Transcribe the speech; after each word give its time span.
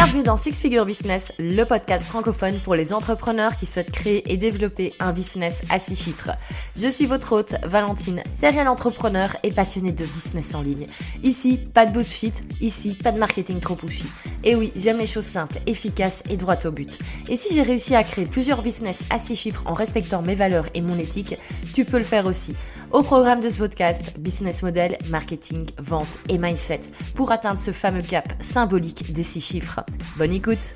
Bienvenue 0.00 0.22
dans 0.22 0.36
Six 0.36 0.60
Figure 0.60 0.86
Business, 0.86 1.32
le 1.40 1.64
podcast 1.64 2.06
francophone 2.06 2.60
pour 2.60 2.76
les 2.76 2.92
entrepreneurs 2.92 3.56
qui 3.56 3.66
souhaitent 3.66 3.90
créer 3.90 4.32
et 4.32 4.36
développer 4.36 4.94
un 5.00 5.12
business 5.12 5.62
à 5.70 5.80
six 5.80 5.96
chiffres. 5.96 6.30
Je 6.76 6.88
suis 6.88 7.06
votre 7.06 7.32
hôte, 7.32 7.56
Valentine, 7.64 8.22
serial 8.28 8.68
entrepreneur 8.68 9.36
et 9.42 9.50
passionnée 9.50 9.90
de 9.90 10.04
business 10.04 10.54
en 10.54 10.62
ligne. 10.62 10.86
Ici, 11.24 11.58
pas 11.74 11.84
de 11.84 11.90
bullshit, 11.90 12.44
ici, 12.60 12.94
pas 12.94 13.10
de 13.10 13.18
marketing 13.18 13.58
trop 13.58 13.74
pushy. 13.74 14.04
Et 14.44 14.54
oui, 14.54 14.72
j'aime 14.76 14.98
les 14.98 15.06
choses 15.06 15.24
simples, 15.24 15.58
efficaces 15.66 16.22
et 16.30 16.36
droites 16.36 16.66
au 16.66 16.70
but. 16.70 16.96
Et 17.28 17.34
si 17.34 17.52
j'ai 17.52 17.62
réussi 17.62 17.96
à 17.96 18.04
créer 18.04 18.26
plusieurs 18.26 18.62
business 18.62 19.04
à 19.10 19.18
six 19.18 19.34
chiffres 19.34 19.64
en 19.66 19.74
respectant 19.74 20.22
mes 20.22 20.36
valeurs 20.36 20.68
et 20.74 20.80
mon 20.80 20.96
éthique, 20.96 21.36
tu 21.74 21.84
peux 21.84 21.98
le 21.98 22.04
faire 22.04 22.26
aussi. 22.26 22.54
Au 22.90 23.02
programme 23.02 23.40
de 23.40 23.50
ce 23.50 23.58
podcast, 23.58 24.18
business 24.18 24.62
model, 24.62 24.96
marketing, 25.10 25.66
vente 25.76 26.18
et 26.30 26.38
mindset 26.38 26.80
pour 27.14 27.32
atteindre 27.32 27.58
ce 27.58 27.70
fameux 27.70 28.00
cap 28.00 28.32
symbolique 28.40 29.12
des 29.12 29.22
six 29.22 29.42
chiffres. 29.42 29.80
Bonne 30.16 30.32
écoute 30.32 30.74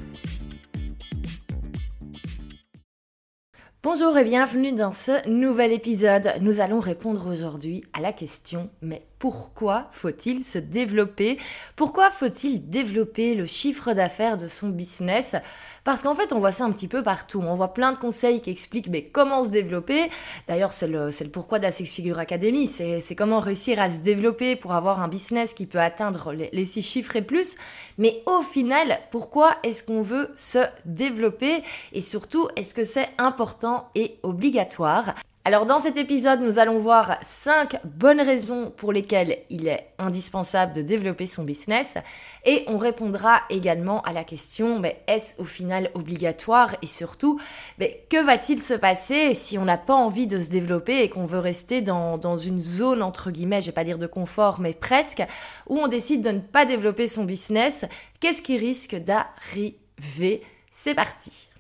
Bonjour 3.83 4.17
et 4.19 4.25
bienvenue 4.25 4.73
dans 4.73 4.93
ce 4.93 5.27
nouvel 5.27 5.73
épisode. 5.73 6.35
Nous 6.43 6.61
allons 6.61 6.81
répondre 6.81 7.33
aujourd'hui 7.33 7.83
à 7.95 8.01
la 8.01 8.13
question 8.13 8.69
mais 8.83 9.07
pourquoi 9.23 9.87
faut-il 9.93 10.43
se 10.43 10.59
développer? 10.59 11.39
Pourquoi 11.77 12.11
faut-il 12.11 12.69
développer 12.69 13.37
le 13.37 13.47
chiffre 13.47 13.93
d'affaires 13.93 14.37
de 14.37 14.49
son 14.49 14.71
business? 14.71 15.37
Parce 15.85 16.03
qu'en 16.03 16.17
fait, 16.17 16.33
on 16.33 16.41
voit 16.41 16.51
ça 16.51 16.65
un 16.65 16.73
petit 16.73 16.89
peu 16.89 17.05
partout. 17.05 17.41
On 17.41 17.55
voit 17.55 17.73
plein 17.73 17.93
de 17.93 17.99
conseils 17.99 18.41
qui 18.41 18.51
expliquent 18.51 19.13
comment 19.13 19.45
se 19.45 19.51
développer? 19.51 20.11
D'ailleurs, 20.49 20.73
c'est 20.73 20.89
le, 20.89 21.11
pourquoi 21.33 21.61
de 21.61 21.71
Figure 21.71 22.19
Academy. 22.19 22.67
C'est 22.67 23.15
comment 23.15 23.39
réussir 23.39 23.81
à 23.81 23.89
se 23.89 23.99
développer 23.99 24.57
pour 24.57 24.73
avoir 24.73 25.01
un 25.01 25.07
business 25.07 25.55
qui 25.55 25.67
peut 25.67 25.79
atteindre 25.79 26.33
les, 26.33 26.51
les 26.53 26.65
six 26.65 26.83
chiffres 26.83 27.15
et 27.15 27.23
plus. 27.23 27.55
Mais 27.99 28.25
au 28.27 28.43
final, 28.43 28.99
pourquoi 29.13 29.55
est-ce 29.63 29.85
qu'on 29.85 30.03
veut 30.03 30.33
se 30.35 30.67
développer? 30.85 31.63
Et 31.93 32.01
surtout, 32.01 32.49
est-ce 32.57 32.75
que 32.75 32.83
c'est 32.83 33.11
important 33.19 33.89
et 33.95 34.19
obligatoire? 34.25 35.15
Alors 35.45 35.67
dans 35.67 35.81
cet 35.81 35.97
épisode, 35.97 36.41
nous 36.41 36.61
allons 36.61 36.79
voir 36.79 37.19
5 37.21 37.81
bonnes 37.85 38.21
raisons 38.21 38.71
pour 38.77 38.93
lesquelles 38.93 39.39
il 39.51 39.67
est 39.67 39.89
indispensable 39.99 40.73
de 40.73 40.83
développer 40.83 41.27
son 41.27 41.43
business. 41.43 41.99
Et 42.45 42.65
on 42.69 42.79
répondra 42.79 43.41
également 43.51 44.03
à 44.03 44.13
la 44.13 44.23
question 44.23 44.79
mais 44.79 45.03
est-ce 45.09 45.35
au 45.39 45.45
final 45.45 45.91
obligatoire? 45.95 46.77
Et 46.81 46.87
surtout 46.87 47.41
mais 47.79 48.05
que 48.09 48.25
va-t-il 48.25 48.61
se 48.61 48.75
passer 48.75 49.35
si 49.35 49.59
on 49.59 49.65
n'a 49.65 49.79
pas 49.79 49.95
envie 49.95 50.29
de 50.29 50.39
se 50.39 50.49
développer 50.49 51.03
et 51.03 51.09
qu'on 51.09 51.25
veut 51.25 51.41
rester 51.41 51.81
dans, 51.81 52.19
dans 52.19 52.37
une 52.37 52.61
zone 52.61 53.03
entre 53.03 53.33
guillemets, 53.33 53.63
je 53.63 53.67
vais 53.67 53.73
pas 53.73 53.83
dire 53.83 53.99
de 53.99 54.07
confort 54.07 54.61
mais 54.61 54.75
presque, 54.75 55.25
où 55.69 55.77
on 55.77 55.89
décide 55.89 56.23
de 56.23 56.31
ne 56.31 56.41
pas 56.41 56.67
développer 56.67 57.09
son 57.09 57.25
business, 57.25 57.85
qu'est-ce 58.21 58.43
qui 58.43 58.59
risque 58.59 58.95
d'arriver? 58.95 60.43
C'est 60.71 60.95
parti 60.95 61.52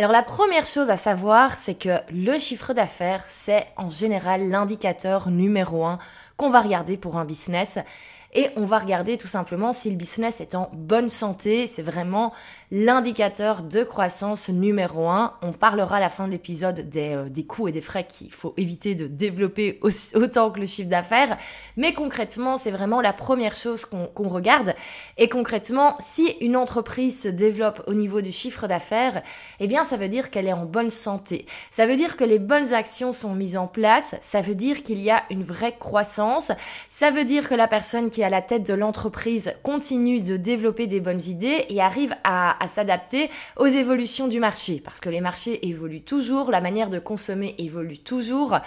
alors 0.00 0.12
la 0.12 0.22
première 0.22 0.64
chose 0.64 0.88
à 0.88 0.96
savoir, 0.96 1.52
c'est 1.52 1.74
que 1.74 1.98
le 2.10 2.38
chiffre 2.38 2.72
d'affaires, 2.72 3.22
c'est 3.28 3.66
en 3.76 3.90
général 3.90 4.48
l'indicateur 4.48 5.28
numéro 5.28 5.84
un 5.84 5.98
qu'on 6.38 6.48
va 6.48 6.62
regarder 6.62 6.96
pour 6.96 7.18
un 7.18 7.26
business 7.26 7.78
et 8.32 8.50
on 8.56 8.64
va 8.64 8.78
regarder 8.78 9.16
tout 9.16 9.26
simplement 9.26 9.72
si 9.72 9.90
le 9.90 9.96
business 9.96 10.40
est 10.40 10.54
en 10.54 10.70
bonne 10.72 11.08
santé. 11.08 11.66
C'est 11.66 11.82
vraiment 11.82 12.32
l'indicateur 12.70 13.62
de 13.64 13.82
croissance 13.82 14.48
numéro 14.48 15.08
un. 15.08 15.34
On 15.42 15.52
parlera 15.52 15.96
à 15.96 16.00
la 16.00 16.08
fin 16.08 16.26
de 16.26 16.30
l'épisode 16.30 16.88
des, 16.88 17.14
euh, 17.14 17.28
des 17.28 17.44
coûts 17.44 17.66
et 17.66 17.72
des 17.72 17.80
frais 17.80 18.06
qu'il 18.06 18.32
faut 18.32 18.54
éviter 18.56 18.94
de 18.94 19.08
développer 19.08 19.80
autant 20.14 20.50
que 20.52 20.60
le 20.60 20.66
chiffre 20.66 20.88
d'affaires. 20.88 21.38
Mais 21.76 21.92
concrètement, 21.92 22.56
c'est 22.56 22.70
vraiment 22.70 23.00
la 23.00 23.12
première 23.12 23.56
chose 23.56 23.84
qu'on 23.84 24.28
regarde. 24.28 24.74
Et 25.16 25.28
concrètement, 25.28 25.96
si 25.98 26.36
une 26.40 26.56
entreprise 26.56 27.22
se 27.22 27.28
développe 27.28 27.82
au 27.88 27.94
niveau 27.94 28.20
du 28.20 28.30
chiffre 28.30 28.68
d'affaires, 28.68 29.22
eh 29.58 29.66
bien, 29.66 29.82
ça 29.82 29.96
veut 29.96 30.08
dire 30.08 30.30
qu'elle 30.30 30.46
est 30.46 30.52
en 30.52 30.66
bonne 30.66 30.90
santé. 30.90 31.46
Ça 31.72 31.86
veut 31.86 31.96
dire 31.96 32.16
que 32.16 32.24
les 32.24 32.38
bonnes 32.38 32.74
actions 32.74 33.12
sont 33.12 33.34
mises 33.34 33.56
en 33.56 33.66
place. 33.66 34.14
Ça 34.20 34.40
veut 34.40 34.54
dire 34.54 34.84
qu'il 34.84 35.00
y 35.00 35.10
a 35.10 35.24
une 35.30 35.42
vraie 35.42 35.76
croissance. 35.76 36.52
Ça 36.88 37.10
veut 37.10 37.24
dire 37.24 37.48
que 37.48 37.56
la 37.56 37.66
personne 37.66 38.10
qui 38.10 38.19
à 38.24 38.30
la 38.30 38.42
tête 38.42 38.66
de 38.66 38.74
l'entreprise 38.74 39.52
continue 39.62 40.20
de 40.20 40.36
développer 40.36 40.86
des 40.86 41.00
bonnes 41.00 41.20
idées 41.20 41.66
et 41.68 41.80
arrive 41.80 42.14
à, 42.24 42.56
s'adapter 42.68 43.30
aux 43.56 43.66
évolutions 43.66 44.28
du 44.28 44.40
marché. 44.40 44.80
Parce 44.84 45.00
que 45.00 45.08
les 45.08 45.20
marchés 45.20 45.66
évoluent 45.68 46.02
toujours, 46.02 46.50
la 46.50 46.60
manière 46.60 46.90
de 46.90 46.98
consommer 46.98 47.54
évolue 47.58 47.98
toujours. 47.98 48.58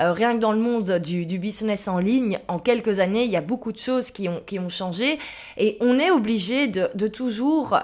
Euh, 0.00 0.12
rien 0.12 0.34
que 0.34 0.40
dans 0.40 0.52
le 0.52 0.58
monde 0.58 0.98
du, 0.98 1.24
business 1.38 1.88
en 1.88 1.98
ligne, 1.98 2.38
en 2.48 2.58
quelques 2.58 2.98
années, 3.00 3.24
il 3.24 3.30
y 3.30 3.36
a 3.36 3.40
beaucoup 3.40 3.72
de 3.72 3.78
choses 3.78 4.10
qui 4.10 4.28
ont, 4.28 4.42
qui 4.46 4.58
ont 4.58 4.68
changé 4.68 5.18
et 5.56 5.76
on 5.80 5.98
est 5.98 6.10
obligé 6.10 6.66
de, 6.66 7.06
toujours 7.08 7.78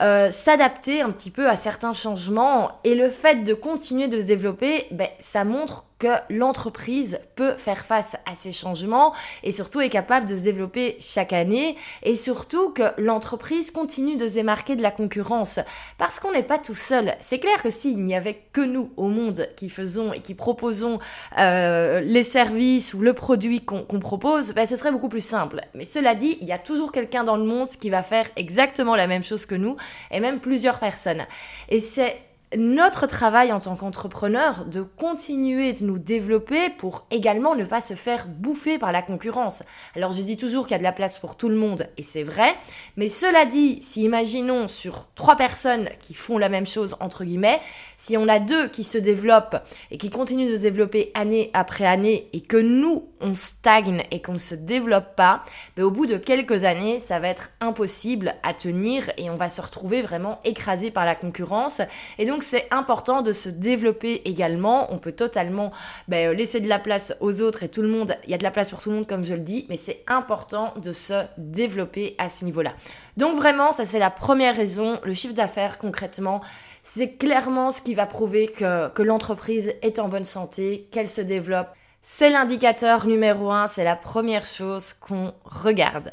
euh, 0.00 0.30
s'adapter 0.30 1.02
un 1.02 1.10
petit 1.10 1.30
peu 1.30 1.48
à 1.48 1.56
certains 1.56 1.92
changements 1.92 2.72
et 2.84 2.94
le 2.94 3.10
fait 3.10 3.44
de 3.44 3.54
continuer 3.54 4.08
de 4.08 4.20
se 4.20 4.26
développer, 4.26 4.86
ben, 4.90 5.08
ça 5.20 5.44
montre 5.44 5.84
que 6.02 6.08
l'entreprise 6.30 7.20
peut 7.36 7.54
faire 7.54 7.86
face 7.86 8.16
à 8.26 8.34
ces 8.34 8.50
changements 8.50 9.14
et 9.44 9.52
surtout 9.52 9.80
est 9.80 9.88
capable 9.88 10.26
de 10.26 10.34
se 10.34 10.42
développer 10.42 10.96
chaque 10.98 11.32
année 11.32 11.76
et 12.02 12.16
surtout 12.16 12.70
que 12.70 12.82
l'entreprise 12.98 13.70
continue 13.70 14.16
de 14.16 14.26
se 14.26 14.34
démarquer 14.34 14.74
de 14.74 14.82
la 14.82 14.90
concurrence 14.90 15.60
parce 15.98 16.18
qu'on 16.18 16.32
n'est 16.32 16.42
pas 16.42 16.58
tout 16.58 16.74
seul. 16.74 17.14
C'est 17.20 17.38
clair 17.38 17.62
que 17.62 17.70
s'il 17.70 18.02
n'y 18.02 18.16
avait 18.16 18.42
que 18.52 18.62
nous 18.62 18.90
au 18.96 19.06
monde 19.06 19.46
qui 19.54 19.68
faisons 19.68 20.12
et 20.12 20.18
qui 20.18 20.34
proposons 20.34 20.98
euh, 21.38 22.00
les 22.00 22.24
services 22.24 22.94
ou 22.94 23.00
le 23.00 23.12
produit 23.12 23.64
qu'on 23.64 23.84
propose, 24.00 24.54
ben, 24.54 24.66
ce 24.66 24.74
serait 24.74 24.90
beaucoup 24.90 25.08
plus 25.08 25.24
simple. 25.24 25.60
Mais 25.74 25.84
cela 25.84 26.16
dit, 26.16 26.36
il 26.40 26.48
y 26.48 26.52
a 26.52 26.58
toujours 26.58 26.90
quelqu'un 26.90 27.22
dans 27.22 27.36
le 27.36 27.44
monde 27.44 27.68
qui 27.68 27.90
va 27.90 28.02
faire 28.02 28.26
exactement 28.34 28.96
la 28.96 29.06
même 29.06 29.22
chose 29.22 29.46
que 29.46 29.54
nous 29.54 29.76
et 30.10 30.18
même 30.18 30.40
plusieurs 30.40 30.80
personnes. 30.80 31.22
Et 31.68 31.78
c'est 31.78 32.16
notre 32.56 33.06
travail 33.06 33.52
en 33.52 33.60
tant 33.60 33.76
qu'entrepreneur 33.76 34.64
de 34.66 34.82
continuer 34.82 35.72
de 35.72 35.84
nous 35.84 35.98
développer 35.98 36.70
pour 36.70 37.06
également 37.10 37.54
ne 37.54 37.64
pas 37.64 37.80
se 37.80 37.94
faire 37.94 38.26
bouffer 38.28 38.78
par 38.78 38.92
la 38.92 39.02
concurrence. 39.02 39.62
Alors 39.96 40.12
je 40.12 40.22
dis 40.22 40.36
toujours 40.36 40.66
qu'il 40.66 40.72
y 40.72 40.74
a 40.76 40.78
de 40.78 40.82
la 40.82 40.92
place 40.92 41.18
pour 41.18 41.36
tout 41.36 41.48
le 41.48 41.56
monde 41.56 41.88
et 41.96 42.02
c'est 42.02 42.22
vrai, 42.22 42.54
mais 42.96 43.08
cela 43.08 43.44
dit, 43.44 43.82
si 43.82 44.02
imaginons 44.02 44.68
sur 44.68 45.08
trois 45.14 45.36
personnes 45.36 45.88
qui 46.00 46.14
font 46.14 46.38
la 46.38 46.48
même 46.48 46.66
chose 46.66 46.96
entre 47.00 47.24
guillemets, 47.24 47.60
si 48.02 48.16
on 48.16 48.26
a 48.26 48.40
deux 48.40 48.66
qui 48.66 48.82
se 48.82 48.98
développent 48.98 49.62
et 49.92 49.96
qui 49.96 50.10
continuent 50.10 50.50
de 50.50 50.56
se 50.56 50.62
développer 50.62 51.12
année 51.14 51.50
après 51.54 51.86
année 51.86 52.28
et 52.32 52.40
que 52.40 52.56
nous 52.56 53.08
on 53.20 53.36
stagne 53.36 54.02
et 54.10 54.20
qu'on 54.20 54.32
ne 54.32 54.38
se 54.38 54.56
développe 54.56 55.14
pas, 55.14 55.44
ben, 55.76 55.84
au 55.84 55.92
bout 55.92 56.06
de 56.06 56.16
quelques 56.16 56.64
années, 56.64 56.98
ça 56.98 57.20
va 57.20 57.28
être 57.28 57.50
impossible 57.60 58.34
à 58.42 58.54
tenir 58.54 59.08
et 59.18 59.30
on 59.30 59.36
va 59.36 59.48
se 59.48 59.60
retrouver 59.60 60.02
vraiment 60.02 60.40
écrasé 60.42 60.90
par 60.90 61.04
la 61.04 61.14
concurrence. 61.14 61.80
Et 62.18 62.24
donc 62.24 62.42
c'est 62.42 62.66
important 62.72 63.22
de 63.22 63.32
se 63.32 63.48
développer 63.48 64.22
également. 64.24 64.92
On 64.92 64.98
peut 64.98 65.12
totalement 65.12 65.70
ben, 66.08 66.36
laisser 66.36 66.58
de 66.58 66.68
la 66.68 66.80
place 66.80 67.14
aux 67.20 67.40
autres 67.40 67.62
et 67.62 67.68
tout 67.68 67.82
le 67.82 67.88
monde. 67.88 68.16
Il 68.24 68.32
y 68.32 68.34
a 68.34 68.38
de 68.38 68.42
la 68.42 68.50
place 68.50 68.70
pour 68.70 68.80
tout 68.80 68.90
le 68.90 68.96
monde 68.96 69.06
comme 69.06 69.24
je 69.24 69.34
le 69.34 69.40
dis, 69.40 69.64
mais 69.68 69.76
c'est 69.76 70.02
important 70.08 70.74
de 70.82 70.92
se 70.92 71.22
développer 71.38 72.16
à 72.18 72.28
ce 72.28 72.44
niveau-là. 72.44 72.72
Donc 73.16 73.36
vraiment, 73.36 73.70
ça 73.70 73.86
c'est 73.86 74.00
la 74.00 74.10
première 74.10 74.56
raison. 74.56 74.98
Le 75.04 75.14
chiffre 75.14 75.34
d'affaires 75.34 75.78
concrètement, 75.78 76.40
c'est 76.82 77.16
clairement 77.16 77.70
ce 77.70 77.80
qui 77.82 77.94
va 77.94 78.06
prouver 78.06 78.48
que, 78.48 78.88
que 78.88 79.02
l'entreprise 79.02 79.72
est 79.82 79.98
en 79.98 80.08
bonne 80.08 80.24
santé, 80.24 80.88
qu'elle 80.90 81.08
se 81.08 81.20
développe. 81.20 81.68
C'est 82.02 82.30
l'indicateur 82.30 83.06
numéro 83.06 83.50
un, 83.52 83.68
c'est 83.68 83.84
la 83.84 83.96
première 83.96 84.44
chose 84.44 84.92
qu'on 84.92 85.32
regarde. 85.44 86.10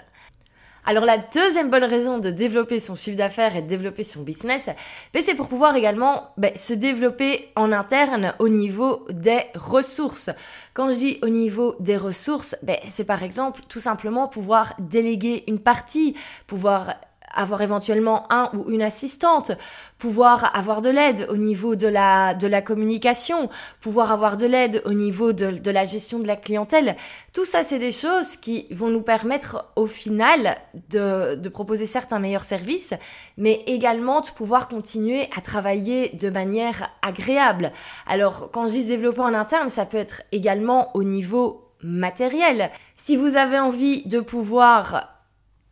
Alors 0.86 1.06
la 1.06 1.18
deuxième 1.18 1.70
bonne 1.70 1.84
raison 1.84 2.20
de 2.20 2.32
développer 2.32 2.80
son 2.80 2.96
chiffre 2.96 3.18
d'affaires 3.18 3.56
et 3.56 3.62
de 3.62 3.68
développer 3.68 4.04
son 4.04 4.22
business, 4.22 4.70
ben, 5.14 5.22
c'est 5.22 5.36
pour 5.36 5.48
pouvoir 5.48 5.76
également 5.76 6.32
ben, 6.38 6.56
se 6.56 6.74
développer 6.74 7.50
en 7.56 7.72
interne 7.72 8.34
au 8.40 8.50
niveau 8.50 9.06
des 9.10 9.42
ressources. 9.56 10.32
Quand 10.74 10.90
je 10.90 10.96
dis 10.96 11.20
au 11.22 11.30
niveau 11.30 11.76
des 11.80 11.98
ressources, 11.98 12.56
ben, 12.64 12.78
c'est 12.88 13.04
par 13.04 13.24
exemple 13.24 13.62
tout 13.68 13.80
simplement 13.80 14.28
pouvoir 14.28 14.74
déléguer 14.80 15.44
une 15.48 15.60
partie, 15.60 16.16
pouvoir 16.48 16.96
avoir 17.34 17.62
éventuellement 17.62 18.26
un 18.32 18.50
ou 18.54 18.70
une 18.72 18.82
assistante, 18.82 19.52
pouvoir 19.98 20.56
avoir 20.56 20.82
de 20.82 20.90
l'aide 20.90 21.28
au 21.30 21.38
niveau 21.38 21.76
de 21.76 21.88
la, 21.88 22.34
de 22.34 22.48
la 22.48 22.62
communication, 22.62 23.50
pouvoir 23.82 24.12
avoir 24.12 24.38
de 24.38 24.46
l'aide 24.46 24.82
au 24.86 24.94
niveau 24.94 25.34
de, 25.34 25.52
de 25.52 25.72
la 25.72 25.86
gestion 25.86 26.20
de 26.20 26.28
la 26.28 26.36
clientèle. 26.36 26.96
Tout 27.34 27.46
ça, 27.46 27.64
c'est 27.64 27.80
des 27.80 27.92
choses 27.92 28.38
qui 28.38 28.68
vont 28.72 28.90
nous 28.90 29.02
permettre 29.02 29.66
au 29.76 29.86
final 29.86 30.58
de, 30.90 31.36
de 31.36 31.50
proposer 31.50 31.86
certains 31.86 32.20
meilleurs 32.20 32.44
services, 32.44 32.94
mais 33.38 33.64
également 33.68 34.22
de 34.22 34.30
pouvoir 34.30 34.68
continuer 34.68 35.30
à 35.38 35.42
travailler 35.42 36.10
de 36.10 36.30
manière 36.30 36.90
agréable. 37.02 37.72
Alors, 38.08 38.50
quand 38.52 38.68
je 38.68 38.74
dis 38.74 38.88
développer 38.88 39.22
en 39.22 39.34
interne, 39.34 39.70
ça 39.70 39.86
peut 39.86 39.98
être 39.98 40.24
également 40.32 40.96
au 40.96 41.04
niveau 41.04 41.66
matériel. 41.82 42.72
Si 42.96 43.16
vous 43.16 43.38
avez 43.38 43.60
envie 43.60 44.06
de 44.08 44.20
pouvoir 44.20 45.19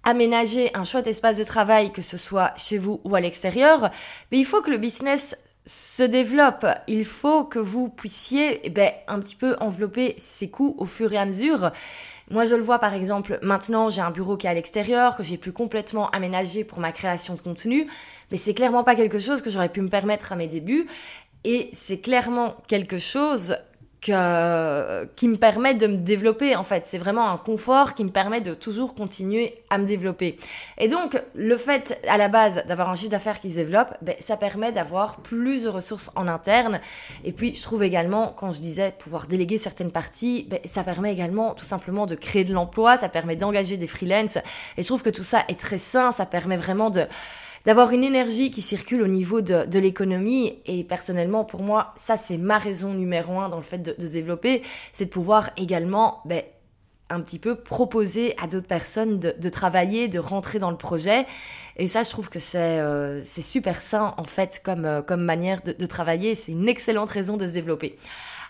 aménager 0.08 0.72
un 0.74 0.86
chouette 0.86 1.06
espace 1.06 1.38
de 1.38 1.44
travail, 1.44 1.92
que 1.92 2.02
ce 2.02 2.18
soit 2.18 2.54
chez 2.56 2.78
vous 2.78 3.02
ou 3.04 3.14
à 3.14 3.20
l'extérieur, 3.20 3.92
mais 4.32 4.40
il 4.40 4.46
faut 4.46 4.62
que 4.62 4.72
le 4.72 4.78
business 4.78 5.38
se 5.66 6.02
développe, 6.02 6.66
il 6.88 7.04
faut 7.04 7.44
que 7.44 7.60
vous 7.60 7.90
puissiez 7.90 8.62
eh 8.64 8.70
ben, 8.70 8.94
un 9.10 9.20
petit 9.20 9.36
peu 9.36 9.58
envelopper 9.60 10.16
ces 10.18 10.50
coûts 10.50 10.76
au 10.78 10.86
fur 10.86 11.12
et 11.12 11.18
à 11.18 11.26
mesure. 11.26 11.72
Moi, 12.32 12.46
je 12.46 12.56
le 12.56 12.62
vois 12.62 12.80
par 12.80 12.94
exemple, 12.94 13.38
maintenant 13.42 13.90
j'ai 13.90 14.00
un 14.00 14.12
bureau 14.12 14.38
qui 14.38 14.48
est 14.48 14.50
à 14.50 14.54
l'extérieur, 14.54 15.18
que 15.18 15.24
j'ai 15.24 15.38
pu 15.38 15.52
complètement 15.52 16.10
aménager 16.12 16.64
pour 16.64 16.80
ma 16.80 16.94
création 16.94 17.36
de 17.36 17.42
contenu, 17.42 17.88
mais 18.32 18.38
c'est 18.38 18.54
clairement 18.54 18.86
pas 18.86 18.96
quelque 18.96 19.20
chose 19.20 19.42
que 19.42 19.50
j'aurais 19.50 19.68
pu 19.68 19.82
me 19.82 19.90
permettre 19.90 20.32
à 20.32 20.38
mes 20.38 20.48
débuts. 20.48 20.88
Et 21.44 21.70
c'est 21.74 22.00
clairement 22.00 22.56
quelque 22.68 22.98
chose 22.98 23.58
que, 24.02 25.06
qui 25.16 25.28
me 25.28 25.38
permet 25.38 25.74
de 25.74 25.88
me 25.88 25.98
développer 25.98 26.56
en 26.56 26.64
fait. 26.64 26.86
C'est 26.86 26.98
vraiment 26.98 27.30
un 27.30 27.38
confort 27.38 27.94
qui 27.94 28.04
me 28.04 28.10
permet 28.10 28.42
de 28.42 28.54
toujours 28.54 28.96
continuer 28.96 29.56
à 29.70 29.78
me 29.78 29.86
développer. 29.86 30.38
Et 30.78 30.88
donc 30.88 31.22
le 31.34 31.58
fait 31.58 32.00
à 32.08 32.18
la 32.18 32.28
base 32.28 32.64
d'avoir 32.68 32.90
un 32.90 32.96
chiffre 32.96 33.12
d'affaires 33.12 33.40
qui 33.40 33.50
se 33.50 33.56
développe, 33.56 33.96
ben, 34.02 34.16
ça 34.20 34.38
permet 34.38 34.72
d'avoir 34.72 35.18
plus 35.18 35.64
de 35.64 35.70
ressources 35.70 36.12
en 36.16 36.28
interne. 36.28 36.80
Et 37.24 37.32
puis 37.32 37.56
je 37.56 37.62
trouve 37.64 37.84
également, 37.84 38.34
quand 38.38 38.52
je 38.52 38.62
disais 38.62 38.94
pouvoir 38.98 39.28
déléguer 39.28 39.58
certaines 39.58 39.92
parties, 39.92 40.48
ben, 40.50 40.60
ça 40.66 40.84
permet 40.84 41.12
également 41.12 41.54
tout 41.54 41.66
simplement 41.66 42.06
de 42.06 42.16
créer 42.16 42.44
de 42.44 42.54
l'emploi, 42.54 42.98
ça 42.98 43.10
permet 43.10 43.36
d'engager 43.36 43.78
des 43.78 43.88
freelances. 43.88 44.38
Et 44.78 44.82
je 44.82 44.88
trouve 44.88 45.04
que 45.04 45.10
tout 45.10 45.24
ça 45.24 45.44
est 45.48 45.60
très 45.60 45.80
sain, 45.80 46.12
ça 46.12 46.26
permet 46.26 46.58
vraiment 46.58 46.90
de 46.90 47.08
d'avoir 47.68 47.92
une 47.92 48.06
énergie 48.06 48.50
qui 48.50 48.62
circule 48.62 49.02
au 49.02 49.08
niveau 49.08 49.42
de, 49.42 49.66
de 49.66 49.78
l'économie. 49.78 50.58
Et 50.68 50.86
personnellement, 50.86 51.44
pour 51.44 51.62
moi, 51.62 51.92
ça, 51.98 52.16
c'est 52.16 52.38
ma 52.38 52.58
raison 52.58 52.94
numéro 52.94 53.42
un 53.42 53.50
dans 53.50 53.58
le 53.58 53.62
fait 53.62 53.80
de, 53.80 53.94
se 54.00 54.14
développer, 54.14 54.64
c'est 54.94 55.06
de 55.06 55.10
pouvoir 55.10 55.50
également 55.58 56.22
ben, 56.24 56.44
un 57.10 57.20
petit 57.20 57.40
peu 57.40 57.56
proposer 57.56 58.36
à 58.42 58.48
d'autres 58.48 58.68
personnes 58.68 59.20
de, 59.20 59.36
de, 59.38 59.50
travailler, 59.50 60.08
de 60.08 60.18
rentrer 60.18 60.60
dans 60.60 60.72
le 60.72 60.78
projet. 60.78 61.26
Et 61.76 61.90
ça, 61.90 62.04
je 62.04 62.10
trouve 62.10 62.30
que 62.30 62.40
c'est 62.40 62.80
euh, 62.80 63.22
super 63.26 63.82
sain, 63.82 64.14
en 64.16 64.24
fait, 64.24 64.62
comme, 64.64 64.86
euh, 64.86 65.02
comme 65.02 65.22
manière 65.22 65.62
de, 65.62 65.74
de 65.74 65.86
travailler. 65.86 66.36
C'est 66.36 66.54
une 66.54 66.70
excellente 66.70 67.10
raison 67.10 67.36
de 67.36 67.46
se 67.46 67.54
développer. 67.54 67.98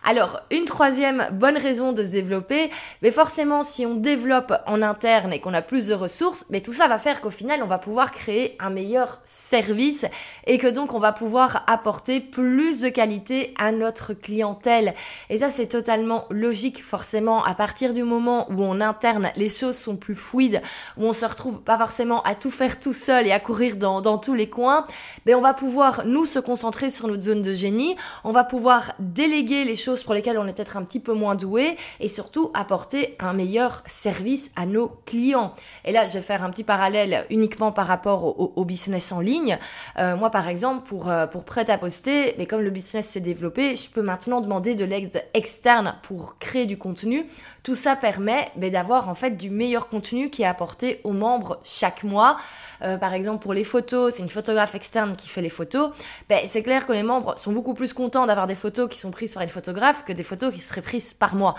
Alors, 0.09 0.39
une 0.51 0.63
troisième 0.63 1.27
bonne 1.33 1.57
raison 1.57 1.91
de 1.91 2.01
se 2.01 2.13
développer, 2.13 2.71
mais 3.01 3.11
forcément, 3.11 3.61
si 3.61 3.85
on 3.85 3.95
développe 3.95 4.53
en 4.65 4.81
interne 4.81 5.33
et 5.33 5.41
qu'on 5.41 5.53
a 5.53 5.61
plus 5.61 5.87
de 5.87 5.93
ressources, 5.93 6.45
mais 6.49 6.61
tout 6.61 6.71
ça 6.71 6.87
va 6.87 6.97
faire 6.97 7.19
qu'au 7.19 7.29
final, 7.29 7.61
on 7.61 7.65
va 7.65 7.77
pouvoir 7.77 8.13
créer 8.13 8.55
un 8.61 8.69
meilleur 8.69 9.19
service 9.25 10.05
et 10.45 10.59
que 10.59 10.67
donc 10.67 10.93
on 10.93 10.99
va 10.99 11.11
pouvoir 11.11 11.65
apporter 11.67 12.21
plus 12.21 12.79
de 12.79 12.87
qualité 12.87 13.53
à 13.59 13.73
notre 13.73 14.13
clientèle. 14.13 14.93
Et 15.29 15.39
ça, 15.39 15.49
c'est 15.49 15.67
totalement 15.67 16.23
logique, 16.29 16.81
forcément, 16.81 17.43
à 17.43 17.53
partir 17.53 17.91
du 17.91 18.03
moment 18.03 18.49
où 18.49 18.63
on 18.63 18.79
interne, 18.79 19.31
les 19.35 19.49
choses 19.49 19.75
sont 19.75 19.97
plus 19.97 20.15
fluides, 20.15 20.61
où 20.95 21.03
on 21.03 21.11
se 21.11 21.25
retrouve 21.25 21.59
pas 21.59 21.77
forcément 21.77 22.21
à 22.21 22.33
tout 22.33 22.51
faire 22.51 22.79
tout 22.79 22.93
seul 22.93 23.27
et 23.27 23.33
à 23.33 23.41
courir 23.41 23.75
dans, 23.75 23.99
dans 23.99 24.17
tous 24.17 24.35
les 24.35 24.47
coins, 24.47 24.87
mais 25.25 25.35
on 25.35 25.41
va 25.41 25.53
pouvoir, 25.53 26.05
nous, 26.05 26.23
se 26.23 26.39
concentrer 26.39 26.91
sur 26.91 27.09
notre 27.09 27.23
zone 27.23 27.41
de 27.41 27.51
génie, 27.51 27.97
on 28.23 28.31
va 28.31 28.45
pouvoir 28.45 28.93
déléguer 28.99 29.65
les 29.65 29.75
choses 29.75 29.96
pour 30.03 30.13
lesquelles 30.13 30.37
on 30.37 30.47
est 30.47 30.53
peut-être 30.53 30.77
un 30.77 30.83
petit 30.83 30.99
peu 30.99 31.13
moins 31.13 31.35
doué 31.35 31.77
et 31.99 32.07
surtout 32.07 32.51
apporter 32.53 33.15
un 33.19 33.33
meilleur 33.33 33.83
service 33.87 34.51
à 34.55 34.65
nos 34.65 34.89
clients. 35.05 35.53
Et 35.85 35.91
là, 35.91 36.05
je 36.05 36.13
vais 36.13 36.21
faire 36.21 36.43
un 36.43 36.49
petit 36.49 36.63
parallèle 36.63 37.25
uniquement 37.29 37.71
par 37.71 37.87
rapport 37.87 38.57
au, 38.57 38.65
business 38.65 39.11
en 39.11 39.21
ligne. 39.21 39.57
Euh, 39.97 40.15
moi, 40.17 40.29
par 40.29 40.49
exemple, 40.49 40.85
pour, 40.87 41.09
euh, 41.09 41.25
pour 41.25 41.45
prêt 41.45 41.69
à 41.69 41.77
poster, 41.77 42.35
mais 42.37 42.45
comme 42.45 42.61
le 42.61 42.69
business 42.69 43.07
s'est 43.07 43.21
développé, 43.21 43.75
je 43.75 43.89
peux 43.89 44.01
maintenant 44.01 44.41
demander 44.41 44.75
de 44.75 44.83
l'aide 44.83 45.23
externe 45.33 45.95
pour 46.03 46.37
créer 46.37 46.65
du 46.65 46.77
contenu. 46.77 47.25
Tout 47.67 47.75
ça 47.75 47.97
permet 47.97 48.49
mais 48.55 48.69
d'avoir 48.69 49.09
en 49.09 49.13
fait 49.13 49.31
du 49.31 49.49
meilleur 49.49 49.89
contenu 49.89 50.29
qui 50.29 50.43
est 50.43 50.45
apporté 50.45 51.01
aux 51.03 51.11
membres 51.11 51.59
chaque 51.65 52.05
mois. 52.05 52.37
Euh, 52.81 52.95
par 52.95 53.13
exemple, 53.13 53.43
pour 53.43 53.53
les 53.53 53.65
photos, 53.65 54.13
c'est 54.13 54.23
une 54.23 54.29
photographe 54.29 54.73
externe 54.73 55.17
qui 55.17 55.27
fait 55.27 55.41
les 55.41 55.49
photos. 55.49 55.89
Ben, 56.29 56.39
c'est 56.45 56.63
clair 56.63 56.87
que 56.87 56.93
les 56.93 57.03
membres 57.03 57.37
sont 57.37 57.51
beaucoup 57.51 57.73
plus 57.73 57.91
contents 57.91 58.25
d'avoir 58.25 58.47
des 58.47 58.55
photos 58.55 58.89
qui 58.89 58.97
sont 58.97 59.11
prises 59.11 59.33
par 59.33 59.43
une 59.43 59.49
photographe 59.49 60.05
que 60.05 60.13
des 60.13 60.23
photos 60.23 60.53
qui 60.55 60.61
seraient 60.61 60.81
prises 60.81 61.11
par 61.11 61.35
moi. 61.35 61.55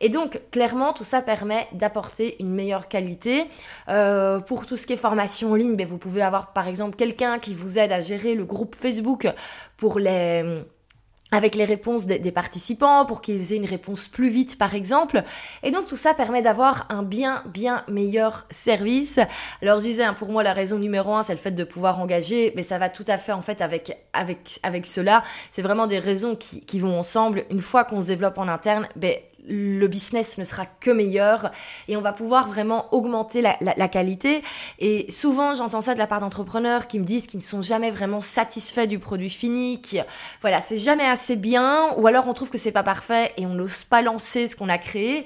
Et 0.00 0.08
donc, 0.08 0.40
clairement, 0.50 0.92
tout 0.92 1.04
ça 1.04 1.22
permet 1.22 1.68
d'apporter 1.70 2.34
une 2.40 2.50
meilleure 2.50 2.88
qualité. 2.88 3.46
Euh, 3.88 4.40
pour 4.40 4.66
tout 4.66 4.76
ce 4.76 4.84
qui 4.84 4.94
est 4.94 4.96
formation 4.96 5.52
en 5.52 5.54
ligne, 5.54 5.76
ben, 5.76 5.86
vous 5.86 5.98
pouvez 5.98 6.22
avoir 6.22 6.52
par 6.52 6.66
exemple 6.66 6.96
quelqu'un 6.96 7.38
qui 7.38 7.54
vous 7.54 7.78
aide 7.78 7.92
à 7.92 8.00
gérer 8.00 8.34
le 8.34 8.44
groupe 8.44 8.74
Facebook 8.74 9.28
pour 9.76 10.00
les 10.00 10.64
avec 11.32 11.54
les 11.54 11.64
réponses 11.64 12.06
des, 12.06 12.32
participants 12.32 13.04
pour 13.04 13.20
qu'ils 13.20 13.52
aient 13.52 13.56
une 13.56 13.66
réponse 13.66 14.06
plus 14.06 14.28
vite 14.28 14.56
par 14.58 14.74
exemple. 14.74 15.24
Et 15.62 15.70
donc 15.70 15.86
tout 15.86 15.96
ça 15.96 16.14
permet 16.14 16.42
d'avoir 16.42 16.86
un 16.90 17.02
bien 17.02 17.42
bien 17.46 17.84
meilleur 17.88 18.46
service. 18.50 19.18
Alors 19.60 19.78
je 19.78 19.84
disais 19.84 20.04
hein, 20.04 20.14
pour 20.14 20.28
moi 20.28 20.42
la 20.42 20.52
raison 20.52 20.78
numéro 20.78 21.14
un 21.14 21.22
c'est 21.22 21.32
le 21.32 21.38
fait 21.38 21.50
de 21.50 21.64
pouvoir 21.64 21.98
engager, 21.98 22.52
mais 22.54 22.62
ça 22.62 22.78
va 22.78 22.88
tout 22.88 23.04
à 23.08 23.18
fait 23.18 23.32
en 23.32 23.42
fait 23.42 23.60
avec 23.60 23.98
avec 24.12 24.60
avec 24.62 24.86
cela. 24.86 25.24
C'est 25.50 25.62
vraiment 25.62 25.86
des 25.86 25.98
raisons 25.98 26.36
qui, 26.36 26.60
qui 26.60 26.78
vont 26.78 26.98
ensemble. 26.98 27.44
Une 27.50 27.60
fois 27.60 27.84
qu'on 27.84 28.02
se 28.02 28.08
développe 28.08 28.38
en 28.38 28.48
interne, 28.48 28.86
ben 28.96 29.14
le 29.48 29.86
business 29.88 30.38
ne 30.38 30.44
sera 30.44 30.66
que 30.66 30.90
meilleur 30.90 31.50
et 31.88 31.96
on 31.96 32.00
va 32.00 32.12
pouvoir 32.12 32.48
vraiment 32.48 32.86
augmenter 32.94 33.42
la, 33.42 33.88
qualité. 33.88 34.42
Et 34.78 35.10
souvent, 35.10 35.54
j'entends 35.54 35.80
ça 35.80 35.94
de 35.94 35.98
la 35.98 36.06
part 36.06 36.20
d'entrepreneurs 36.20 36.86
qui 36.86 36.98
me 36.98 37.04
disent 37.04 37.26
qu'ils 37.26 37.38
ne 37.38 37.44
sont 37.44 37.62
jamais 37.62 37.90
vraiment 37.90 38.20
satisfaits 38.20 38.86
du 38.86 38.98
produit 38.98 39.30
fini, 39.30 39.80
qui, 39.80 39.98
voilà, 40.40 40.60
c'est 40.60 40.76
jamais 40.76 41.04
assez 41.04 41.36
bien, 41.36 41.94
ou 41.96 42.06
alors 42.06 42.28
on 42.28 42.34
trouve 42.34 42.50
que 42.50 42.58
c'est 42.58 42.72
pas 42.72 42.82
parfait 42.82 43.32
et 43.36 43.46
on 43.46 43.54
n'ose 43.54 43.84
pas 43.84 44.02
lancer 44.02 44.46
ce 44.46 44.56
qu'on 44.56 44.68
a 44.68 44.78
créé. 44.78 45.24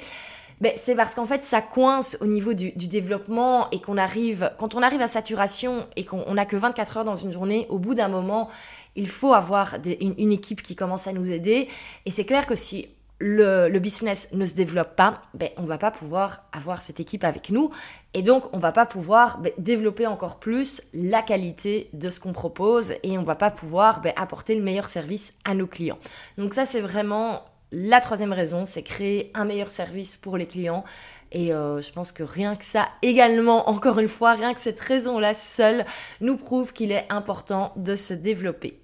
Ben, 0.62 0.72
c'est 0.76 0.94
parce 0.94 1.14
qu'en 1.14 1.26
fait, 1.26 1.44
ça 1.44 1.60
coince 1.60 2.16
au 2.22 2.26
niveau 2.26 2.54
du, 2.54 2.72
développement 2.72 3.68
et 3.72 3.80
qu'on 3.80 3.98
arrive, 3.98 4.50
quand 4.58 4.74
on 4.74 4.80
arrive 4.80 5.02
à 5.02 5.08
saturation 5.08 5.86
et 5.96 6.04
qu'on 6.04 6.32
n'a 6.32 6.46
que 6.46 6.56
24 6.56 6.96
heures 6.96 7.04
dans 7.04 7.16
une 7.16 7.30
journée, 7.30 7.66
au 7.68 7.78
bout 7.78 7.94
d'un 7.94 8.08
moment, 8.08 8.48
il 8.94 9.08
faut 9.08 9.34
avoir 9.34 9.76
une, 10.00 10.32
équipe 10.32 10.62
qui 10.62 10.74
commence 10.74 11.06
à 11.08 11.12
nous 11.12 11.30
aider. 11.30 11.68
Et 12.06 12.10
c'est 12.10 12.24
clair 12.24 12.46
que 12.46 12.54
si 12.54 12.88
le, 13.18 13.78
business 13.78 14.28
ne 14.32 14.44
se 14.44 14.54
développe 14.54 14.94
pas, 14.94 15.22
ben, 15.34 15.48
on 15.56 15.64
va 15.64 15.78
pas 15.78 15.90
pouvoir 15.90 16.44
avoir 16.52 16.82
cette 16.82 17.00
équipe 17.00 17.24
avec 17.24 17.50
nous 17.50 17.70
et 18.14 18.22
donc 18.22 18.44
on 18.52 18.58
va 18.58 18.72
pas 18.72 18.86
pouvoir 18.86 19.38
ben, 19.38 19.52
développer 19.58 20.06
encore 20.06 20.38
plus 20.38 20.82
la 20.92 21.22
qualité 21.22 21.88
de 21.92 22.10
ce 22.10 22.20
qu'on 22.20 22.32
propose 22.32 22.94
et 23.02 23.16
on 23.16 23.22
va 23.22 23.34
pas 23.34 23.50
pouvoir 23.50 24.00
ben, 24.00 24.12
apporter 24.16 24.54
le 24.54 24.62
meilleur 24.62 24.86
service 24.86 25.32
à 25.44 25.54
nos 25.54 25.66
clients. 25.66 25.98
Donc 26.36 26.52
ça 26.52 26.66
c'est 26.66 26.80
vraiment 26.80 27.42
la 27.72 28.00
troisième 28.00 28.32
raison, 28.32 28.64
c'est 28.64 28.82
créer 28.82 29.30
un 29.34 29.44
meilleur 29.44 29.70
service 29.70 30.16
pour 30.16 30.36
les 30.36 30.46
clients. 30.46 30.84
Et 31.32 31.52
euh, 31.52 31.80
je 31.80 31.90
pense 31.92 32.12
que 32.12 32.22
rien 32.22 32.54
que 32.54 32.64
ça, 32.64 32.88
également, 33.02 33.68
encore 33.68 33.98
une 33.98 34.08
fois, 34.08 34.34
rien 34.34 34.54
que 34.54 34.60
cette 34.60 34.78
raison-là 34.78 35.34
seule, 35.34 35.84
nous 36.20 36.36
prouve 36.36 36.72
qu'il 36.72 36.92
est 36.92 37.06
important 37.10 37.72
de 37.76 37.96
se 37.96 38.14
développer. 38.14 38.78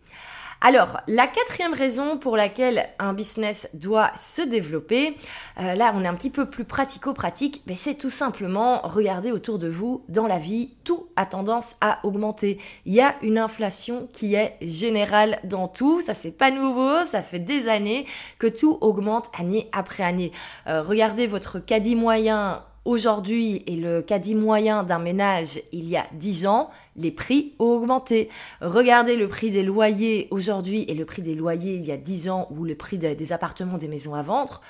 Alors, 0.64 1.00
la 1.08 1.26
quatrième 1.26 1.74
raison 1.74 2.18
pour 2.18 2.36
laquelle 2.36 2.88
un 3.00 3.14
business 3.14 3.68
doit 3.74 4.12
se 4.14 4.42
développer, 4.42 5.16
euh, 5.58 5.74
là 5.74 5.92
on 5.92 6.04
est 6.04 6.06
un 6.06 6.14
petit 6.14 6.30
peu 6.30 6.48
plus 6.48 6.64
pratico-pratique, 6.64 7.64
mais 7.66 7.74
c'est 7.74 7.96
tout 7.96 8.10
simplement 8.10 8.80
regarder 8.84 9.32
autour 9.32 9.58
de 9.58 9.66
vous, 9.66 10.04
dans 10.08 10.28
la 10.28 10.38
vie, 10.38 10.70
tout 10.84 11.08
a 11.16 11.26
tendance 11.26 11.74
à 11.80 11.98
augmenter. 12.04 12.60
Il 12.86 12.94
y 12.94 13.00
a 13.00 13.16
une 13.22 13.38
inflation 13.38 14.08
qui 14.12 14.36
est 14.36 14.56
générale 14.62 15.40
dans 15.42 15.66
tout, 15.66 16.00
ça 16.00 16.14
c'est 16.14 16.30
pas 16.30 16.52
nouveau, 16.52 17.04
ça 17.06 17.22
fait 17.22 17.40
des 17.40 17.66
années 17.66 18.06
que 18.38 18.46
tout 18.46 18.78
augmente 18.82 19.30
année 19.36 19.68
après 19.72 20.04
année. 20.04 20.30
Euh, 20.68 20.80
regardez 20.80 21.26
votre 21.26 21.58
caddie 21.58 21.96
moyen 21.96 22.62
aujourd'hui 22.84 23.62
et 23.66 23.76
le 23.76 24.02
caddie 24.02 24.34
moyen 24.34 24.82
d'un 24.82 24.98
ménage 24.98 25.60
il 25.72 25.88
y 25.88 25.96
a 25.96 26.06
10 26.14 26.46
ans, 26.46 26.70
les 26.96 27.10
prix 27.10 27.54
ont 27.58 27.66
augmenté. 27.66 28.28
Regardez 28.60 29.16
le 29.16 29.28
prix 29.28 29.50
des 29.50 29.62
loyers 29.62 30.28
aujourd'hui 30.30 30.84
et 30.88 30.94
le 30.94 31.04
prix 31.04 31.22
des 31.22 31.34
loyers 31.34 31.74
il 31.74 31.84
y 31.84 31.92
a 31.92 31.96
10 31.96 32.28
ans 32.28 32.48
ou 32.50 32.64
le 32.64 32.74
prix 32.74 32.98
des, 32.98 33.32
appartements, 33.32 33.78
des 33.78 33.88
maisons 33.88 34.14
à 34.14 34.22
vendre. 34.22 34.60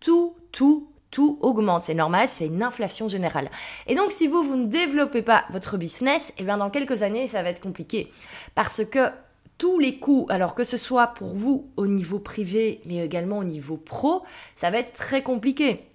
Tout, 0.00 0.34
tout, 0.52 0.88
tout 1.10 1.38
augmente. 1.42 1.84
C'est 1.84 1.94
normal, 1.94 2.28
c'est 2.28 2.46
une 2.46 2.62
inflation 2.62 3.08
générale. 3.08 3.50
Et 3.86 3.94
donc, 3.94 4.12
si 4.12 4.26
vous, 4.26 4.42
vous 4.42 4.56
ne 4.56 4.66
développez 4.66 5.22
pas 5.22 5.44
votre 5.50 5.76
business, 5.76 6.32
eh 6.38 6.44
bien 6.44 6.58
dans 6.58 6.70
quelques 6.70 7.02
années, 7.02 7.26
ça 7.26 7.42
va 7.42 7.50
être 7.50 7.60
compliqué. 7.60 8.10
Parce 8.54 8.84
que 8.84 9.10
tous 9.58 9.78
les 9.78 9.98
coûts, 9.98 10.26
alors 10.30 10.54
que 10.54 10.64
ce 10.64 10.78
soit 10.78 11.08
pour 11.08 11.34
vous 11.34 11.70
au 11.76 11.86
niveau 11.86 12.18
privé, 12.18 12.80
mais 12.86 13.04
également 13.04 13.38
au 13.38 13.44
niveau 13.44 13.76
pro, 13.76 14.22
ça 14.56 14.70
va 14.70 14.78
être 14.78 14.92
très 14.92 15.22
compliqué. 15.22 15.89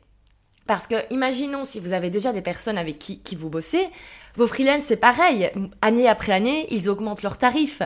Parce 0.68 0.88
que 0.88 0.96
imaginons 1.14 1.64
si 1.64 1.80
vous 1.80 1.94
avez 1.94 2.10
déjà 2.10 2.34
des 2.34 2.42
personnes 2.42 2.78
avec 2.78 2.98
qui, 2.98 3.20
qui 3.20 3.36
vous 3.36 3.50
bossez, 3.50 3.88
vos 4.36 4.48
freelances 4.48 4.86
c'est 4.86 4.96
pareil, 4.96 5.52
année 5.82 6.08
après 6.08 6.34
année, 6.34 6.66
ils 6.72 6.90
augmentent 6.90 7.22
leurs 7.22 7.38
tarifs. 7.38 7.84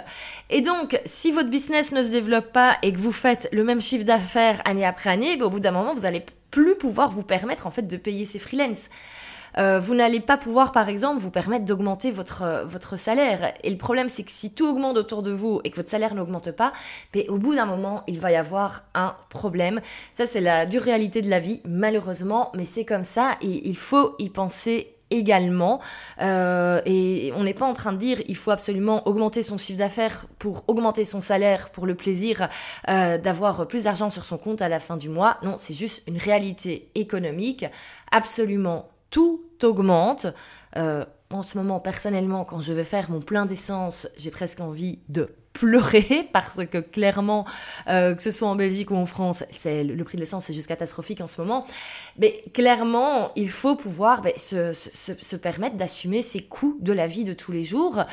Et 0.49 0.61
donc, 0.61 0.99
si 1.05 1.31
votre 1.31 1.49
business 1.49 1.91
ne 1.91 2.01
se 2.01 2.11
développe 2.11 2.53
pas 2.53 2.77
et 2.81 2.93
que 2.93 2.97
vous 2.97 3.11
faites 3.11 3.49
le 3.51 3.65
même 3.65 3.81
chiffre 3.81 4.05
d'affaires 4.05 4.61
année 4.63 4.85
après 4.85 5.09
année, 5.09 5.35
ben, 5.35 5.45
au 5.45 5.49
bout 5.49 5.59
d'un 5.59 5.71
moment, 5.71 5.93
vous 5.93 6.05
allez 6.05 6.25
plus 6.51 6.75
pouvoir 6.75 7.11
vous 7.11 7.23
permettre 7.23 7.67
en 7.67 7.71
fait 7.71 7.87
de 7.87 7.97
payer 7.97 8.25
ces 8.25 8.39
freelances. 8.39 8.89
Euh, 9.57 9.79
vous 9.79 9.95
n'allez 9.95 10.19
pas 10.19 10.37
pouvoir, 10.37 10.71
par 10.71 10.89
exemple, 10.89 11.19
vous 11.19 11.31
permettre 11.31 11.65
d'augmenter 11.65 12.11
votre, 12.11 12.43
euh, 12.43 12.63
votre 12.65 12.97
salaire. 12.97 13.53
Et 13.63 13.69
le 13.69 13.77
problème, 13.77 14.09
c'est 14.09 14.23
que 14.23 14.31
si 14.31 14.53
tout 14.53 14.67
augmente 14.67 14.97
autour 14.97 15.23
de 15.23 15.31
vous 15.31 15.61
et 15.63 15.71
que 15.71 15.75
votre 15.75 15.89
salaire 15.89 16.15
n'augmente 16.15 16.51
pas, 16.51 16.73
mais 17.15 17.27
au 17.29 17.37
bout 17.37 17.55
d'un 17.55 17.65
moment, 17.65 18.03
il 18.07 18.19
va 18.19 18.31
y 18.31 18.35
avoir 18.35 18.83
un 18.93 19.15
problème. 19.29 19.81
Ça, 20.13 20.27
c'est 20.27 20.41
la 20.41 20.65
dure 20.65 20.83
réalité 20.83 21.21
de 21.21 21.29
la 21.29 21.39
vie, 21.39 21.61
malheureusement, 21.65 22.51
mais 22.55 22.65
c'est 22.65 22.85
comme 22.85 23.03
ça 23.03 23.37
et 23.41 23.67
il 23.67 23.77
faut 23.77 24.15
y 24.19 24.29
penser 24.29 24.95
également. 25.11 25.79
Euh, 26.21 26.81
et 26.85 27.31
on 27.35 27.43
n'est 27.43 27.53
pas 27.53 27.65
en 27.65 27.73
train 27.73 27.93
de 27.93 27.97
dire 27.97 28.21
il 28.27 28.35
faut 28.35 28.51
absolument 28.51 29.07
augmenter 29.07 29.41
son 29.41 29.57
chiffre 29.57 29.79
d'affaires 29.79 30.25
pour 30.37 30.63
augmenter 30.67 31.05
son 31.05 31.21
salaire, 31.21 31.69
pour 31.69 31.85
le 31.85 31.95
plaisir 31.95 32.49
euh, 32.89 33.17
d'avoir 33.17 33.67
plus 33.67 33.83
d'argent 33.85 34.09
sur 34.09 34.25
son 34.25 34.37
compte 34.37 34.61
à 34.61 34.69
la 34.69 34.79
fin 34.79 34.97
du 34.97 35.09
mois. 35.09 35.37
Non, 35.43 35.55
c'est 35.57 35.73
juste 35.73 36.03
une 36.07 36.17
réalité 36.17 36.89
économique. 36.95 37.65
Absolument 38.11 38.89
tout 39.09 39.41
augmente. 39.63 40.27
Euh, 40.77 41.05
en 41.31 41.43
ce 41.43 41.57
moment, 41.57 41.79
personnellement, 41.79 42.43
quand 42.45 42.61
je 42.61 42.73
vais 42.73 42.83
faire 42.83 43.11
mon 43.11 43.21
plein 43.21 43.45
d'essence, 43.45 44.07
j'ai 44.17 44.31
presque 44.31 44.59
envie 44.59 44.99
de 45.09 45.29
pleurer 45.53 46.27
parce 46.33 46.65
que 46.65 46.77
clairement, 46.77 47.45
euh, 47.87 48.15
que 48.15 48.21
ce 48.21 48.31
soit 48.31 48.47
en 48.47 48.55
Belgique 48.55 48.91
ou 48.91 48.95
en 48.95 49.05
France, 49.05 49.43
c'est 49.51 49.83
le 49.83 50.03
prix 50.03 50.15
de 50.15 50.21
l'essence 50.21 50.45
c'est 50.45 50.53
juste 50.53 50.67
catastrophique 50.67 51.21
en 51.21 51.27
ce 51.27 51.41
moment. 51.41 51.65
Mais 52.17 52.43
clairement, 52.53 53.31
il 53.35 53.49
faut 53.49 53.75
pouvoir 53.75 54.21
ben, 54.21 54.33
se, 54.35 54.73
se, 54.73 55.35
permettre 55.35 55.75
d'assumer 55.75 56.21
ces 56.21 56.41
coûts 56.41 56.77
de 56.81 56.93
la 56.93 57.07
vie 57.07 57.23
de 57.23 57.33
tous 57.33 57.51
les 57.51 57.63
jours. 57.63 58.03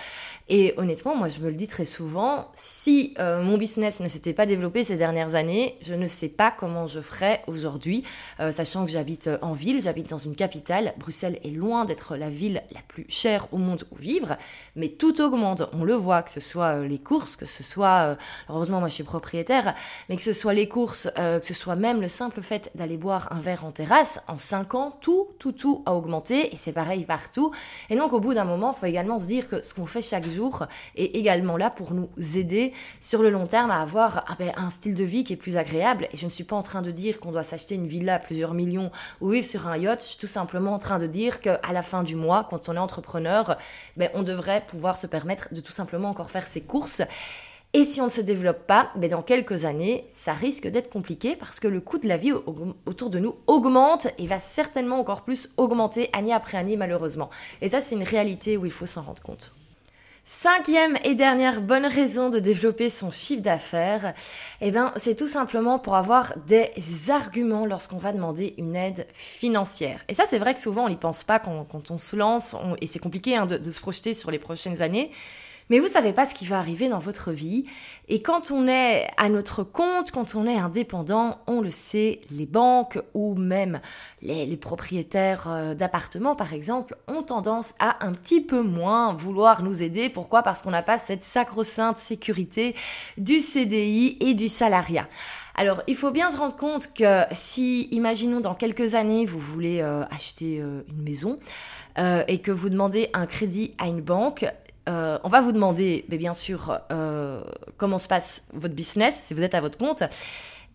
Et 0.49 0.75
honnêtement, 0.77 1.17
moi, 1.17 1.29
je 1.29 1.41
me 1.41 1.49
le 1.49 1.57
dis 1.57 1.67
très 1.67 1.85
souvent, 1.85 2.51
si 2.55 3.15
euh, 3.19 3.43
mon 3.43 3.59
business 3.59 3.99
ne 3.99 4.07
s'était 4.07 4.33
pas 4.33 4.47
développé 4.47 4.85
ces 4.85 4.97
dernières 4.97 5.35
années, 5.35 5.77
je 5.83 5.95
ne 5.95 6.07
sais 6.07 6.29
pas 6.29 6.53
comment 6.57 6.87
je 6.87 7.01
ferais 7.01 7.43
aujourd'hui, 7.49 8.05
euh, 8.39 8.53
sachant 8.53 8.85
que 8.85 8.93
j'habite 8.93 9.29
en 9.43 9.55
ville, 9.55 9.83
j'habite 9.83 10.09
dans 10.11 10.19
une 10.19 10.37
capitale. 10.37 10.95
Bruxelles 10.99 11.41
est 11.43 11.51
loin 11.51 11.85
d'être 11.85 12.17
la 12.17 12.31
ville 12.31 12.63
la 12.73 12.81
plus 12.87 13.07
chère 13.09 13.49
au 13.53 13.59
monde 13.59 13.85
où 13.91 13.97
vivre, 13.97 14.37
mais 14.77 14.89
tout 14.89 15.21
augmente. 15.21 15.63
On 15.73 15.83
le 15.83 15.95
voit, 15.95 16.23
que 16.23 16.31
ce 16.31 16.41
soit 16.41 16.79
les 16.81 16.99
que 17.35 17.47
ce 17.47 17.65
soit, 17.65 18.11
euh, 18.11 18.17
heureusement 18.49 18.79
moi 18.79 18.89
je 18.89 18.95
suis 18.95 19.03
propriétaire, 19.03 19.75
mais 20.09 20.17
que 20.17 20.23
ce 20.23 20.33
soit 20.33 20.55
les 20.55 20.69
courses, 20.69 21.09
euh, 21.19 21.41
que 21.41 21.47
ce 21.47 21.55
soit 21.55 21.75
même 21.75 22.01
le 22.01 22.09
simple 22.09 22.43
fait 22.43 22.71
d'aller 22.77 22.97
boire 22.97 23.27
un 23.33 23.41
verre 23.41 23.65
en 23.65 23.73
terrasse, 23.73 24.21
en 24.29 24.39
5 24.39 24.75
ans, 24.75 24.97
tout, 25.01 25.29
tout, 25.41 25.53
tout 25.53 25.83
a 25.87 25.95
augmenté 25.95 26.53
et 26.53 26.57
c'est 26.57 26.73
pareil 26.73 27.05
partout. 27.05 27.51
Et 27.91 27.97
donc 27.97 28.13
au 28.13 28.21
bout 28.21 28.35
d'un 28.35 28.45
moment, 28.45 28.75
il 28.77 28.81
faut 28.81 28.87
également 28.87 29.19
se 29.19 29.27
dire 29.27 29.49
que 29.49 29.65
ce 29.65 29.75
qu'on 29.75 29.87
fait 29.87 30.03
chaque 30.03 30.29
jour 30.29 30.67
est 30.95 31.17
également 31.17 31.57
là 31.57 31.71
pour 31.71 31.93
nous 31.93 32.09
aider 32.37 32.73
sur 33.01 33.23
le 33.23 33.31
long 33.31 33.47
terme 33.47 33.71
à 33.71 33.81
avoir 33.81 34.25
ah 34.29 34.37
ben, 34.39 34.53
un 34.57 34.71
style 34.71 34.95
de 34.95 35.05
vie 35.05 35.25
qui 35.25 35.33
est 35.33 35.37
plus 35.37 35.57
agréable. 35.57 36.09
Et 36.13 36.17
je 36.17 36.27
ne 36.27 36.31
suis 36.31 36.45
pas 36.45 36.57
en 36.57 36.63
train 36.63 36.83
de 36.83 36.91
dire 36.91 37.19
qu'on 37.21 37.33
doit 37.33 37.43
s'acheter 37.43 37.75
une 37.75 37.87
villa 37.87 38.17
à 38.17 38.19
plusieurs 38.19 38.55
millions 38.55 38.91
ou 39.21 39.31
vivre 39.31 39.47
sur 39.47 39.67
un 39.67 39.77
yacht, 39.77 40.03
je 40.03 40.09
suis 40.09 40.19
tout 40.19 40.27
simplement 40.27 40.75
en 40.75 40.79
train 40.79 40.99
de 40.99 41.07
dire 41.07 41.41
qu'à 41.41 41.73
la 41.73 41.83
fin 41.83 42.03
du 42.03 42.17
mois, 42.17 42.47
quand 42.49 42.69
on 42.69 42.75
est 42.75 42.79
entrepreneur, 42.79 43.57
ben, 43.97 44.11
on 44.15 44.23
devrait 44.23 44.65
pouvoir 44.67 44.99
se 44.99 45.07
permettre 45.07 45.53
de 45.53 45.61
tout 45.61 45.73
simplement 45.73 46.11
encore 46.11 46.31
faire 46.31 46.47
ses 46.47 46.61
courses 46.61 47.03
et 47.77 47.85
si 47.85 48.01
on 48.01 48.05
ne 48.05 48.11
se 48.11 48.23
développe 48.23 48.67
pas, 48.67 48.91
mais 48.97 49.09
dans 49.09 49.21
quelques 49.21 49.67
années, 49.67 50.07
ça 50.11 50.33
risque 50.33 50.67
d'être 50.67 50.89
compliqué 50.89 51.37
parce 51.37 51.61
que 51.61 51.69
le 51.69 51.83
coût 51.83 51.99
de 51.99 52.09
la 52.09 52.17
vie 52.17 52.33
autour 52.33 53.11
de 53.11 53.19
nous 53.19 53.37
augmente 53.47 54.07
et 54.17 54.27
va 54.27 54.39
certainement 54.39 54.99
encore 54.99 55.25
plus 55.25 55.51
augmenter 55.59 56.09
année 56.15 56.33
après 56.33 56.57
année 56.57 56.79
malheureusement. 56.79 57.29
Et 57.61 57.69
ça, 57.69 57.83
c'est 57.83 57.95
une 57.95 58.03
réalité 58.03 58.57
où 58.57 58.65
il 58.65 58.73
faut 58.73 58.87
s'en 58.87 59.03
rendre 59.03 59.23
compte. 59.23 59.53
Cinquième 60.25 60.97
et 61.05 61.15
dernière 61.15 61.61
bonne 61.61 61.85
raison 61.85 62.31
de 62.31 62.39
développer 62.39 62.89
son 62.89 63.11
chiffre 63.11 63.43
d'affaires, 63.43 64.15
eh 64.63 64.71
ben, 64.71 64.93
c'est 64.97 65.15
tout 65.15 65.29
simplement 65.29 65.79
pour 65.79 65.97
avoir 65.97 66.33
des 66.49 66.73
arguments 67.11 67.67
lorsqu'on 67.67 67.99
va 67.99 68.13
demander 68.13 68.55
une 68.57 68.75
aide 68.75 69.07
financière. 69.13 70.03
Et 70.09 70.15
ça, 70.15 70.25
c'est 70.27 70.39
vrai 70.39 70.55
que 70.55 70.61
souvent 70.61 70.87
on 70.87 70.89
n'y 70.89 70.97
pense 70.97 71.25
pas 71.25 71.39
quand, 71.39 71.91
on 71.91 71.99
se 71.99 72.17
lance, 72.17 72.57
et 72.81 72.87
c'est 72.87 72.99
compliqué 72.99 73.37
hein, 73.37 73.47
de 73.47 73.71
se 73.71 73.81
projeter 73.81 74.15
sur 74.15 74.31
les 74.31 74.39
prochaines 74.39 74.81
années. 74.81 75.11
Mais 75.69 75.81
vous 75.81 75.89
savez 75.89 76.13
pas 76.13 76.27
ce 76.27 76.35
qui 76.35 76.47
va 76.47 76.59
arriver 76.59 76.89
dans 76.89 77.01
votre 77.01 77.33
vie. 77.33 77.65
Et 78.09 78.23
quand 78.23 78.53
on 78.53 78.69
est 78.69 79.09
à 79.17 79.29
notre 79.29 79.65
compte, 79.65 80.13
quand 80.13 80.37
on 80.37 80.47
est 80.47 80.57
indépendant, 80.57 81.39
on 81.49 81.61
le 81.61 81.73
sait, 81.73 82.21
les 82.31 82.47
banques 82.47 83.01
ou 83.15 83.35
même 83.35 83.81
les, 84.23 84.57
propriétaires 84.57 85.47
euh, 85.49 85.75
d'appartements, 85.75 86.37
par 86.37 86.53
exemple, 86.53 86.97
ont 87.09 87.23
tendance 87.23 87.75
à 87.81 88.05
un 88.07 88.13
petit 88.13 88.41
peu 88.41 88.63
moins 88.63 89.13
vouloir 89.13 89.65
nous 89.65 89.83
aider. 89.83 90.09
Pourquoi? 90.09 90.45
Parce 90.45 90.63
qu'on 90.63 90.71
n'a 90.71 90.83
pas 90.83 90.99
cette 90.99 91.23
sacro-sainte 91.23 91.99
sécurité 91.99 92.77
du 93.19 93.41
CDI 93.41 94.19
et 94.21 94.35
du 94.35 94.47
salariat. 94.47 95.09
Alors, 95.57 95.83
il 95.89 95.97
faut 95.97 96.13
bien 96.13 96.31
se 96.31 96.37
rendre 96.37 96.55
compte 96.55 96.93
que 96.95 97.23
si, 97.33 97.89
imaginons, 97.91 98.41
dans 98.41 98.55
quelques 98.55 98.95
années, 98.95 99.27
vous 99.27 99.41
voulez 99.41 99.81
euh, 99.81 100.05
acheter 100.11 100.61
euh, 100.61 100.83
une 100.89 101.03
maison 101.03 101.39
et 102.29 102.43
que 102.43 102.51
vous 102.51 102.69
demandez 102.69 103.09
un 103.15 103.25
crédit 103.25 103.75
à 103.79 103.87
une 103.87 104.03
banque, 104.03 104.45
euh, 104.89 105.19
on 105.25 105.29
va 105.29 105.41
vous 105.41 105.53
demander, 105.53 106.05
mais 106.09 106.19
bien 106.19 106.35
sûr, 106.35 106.79
euh, 106.93 107.43
comment 107.77 107.99
se 107.99 108.09
passe 108.09 108.45
votre 108.53 108.75
business 108.75 109.21
si 109.25 109.35
vous 109.35 109.43
êtes 109.43 109.55
à 109.55 109.61
votre 109.61 109.79
compte. 109.79 110.03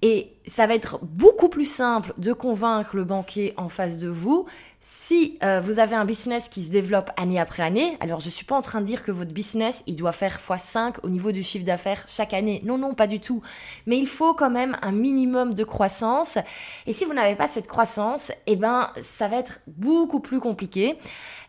Et 0.04 0.34
ça 0.48 0.66
va 0.66 0.74
être 0.74 1.00
beaucoup 1.04 1.48
plus 1.48 1.70
simple 1.70 2.14
de 2.18 2.34
convaincre 2.34 2.96
le 2.96 3.04
banquier 3.04 3.54
en 3.58 3.70
face 3.70 3.98
de 3.98 4.08
vous 4.08 4.48
si 4.84 5.38
euh, 5.44 5.62
vous 5.62 5.78
avez 5.78 5.96
un 5.96 6.06
business 6.06 6.50
qui 6.50 6.64
se 6.64 6.72
développe 6.72 7.12
année 7.16 7.40
après 7.40 7.62
année. 7.62 7.98
Alors 8.00 8.20
je 8.20 8.32
suis 8.32 8.46
pas 8.46 8.56
en 8.56 8.62
train 8.62 8.82
de 8.82 8.86
dire 8.88 9.04
que 9.04 9.12
votre 9.12 9.32
business 9.32 9.84
il 9.86 9.96
doit 9.96 10.12
faire 10.12 10.40
x5 10.40 10.96
au 11.04 11.10
niveau 11.10 11.32
du 11.32 11.44
chiffre 11.44 11.66
d'affaires 11.66 12.04
chaque 12.08 12.34
année. 12.34 12.64
Non 12.66 12.80
non 12.80 12.96
pas 12.96 13.06
du 13.06 13.20
tout. 13.20 13.44
Mais 13.86 14.00
il 14.00 14.08
faut 14.08 14.34
quand 14.34 14.50
même 14.50 14.76
un 14.82 14.92
minimum 14.92 15.54
de 15.54 15.64
croissance. 15.64 16.40
Et 16.88 16.94
si 16.94 17.06
vous 17.06 17.14
n'avez 17.14 17.36
pas 17.36 17.48
cette 17.48 17.68
croissance, 17.68 18.32
eh 18.48 18.56
ben 18.56 18.90
ça 19.02 19.28
va 19.28 19.38
être 19.38 19.60
beaucoup 19.68 20.20
plus 20.20 20.40
compliqué. 20.40 20.98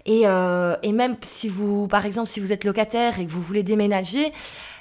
Et, 0.07 0.23
euh, 0.25 0.77
et 0.83 0.93
même 0.93 1.17
si 1.23 1.49
vous, 1.49 1.87
par 1.87 2.07
exemple, 2.07 2.29
si 2.29 2.41
vous 2.41 2.53
êtes 2.53 2.65
locataire 2.65 3.19
et 3.19 3.27
que 3.27 3.31
vous 3.31 3.43
voulez 3.43 3.63
déménager, 3.63 4.33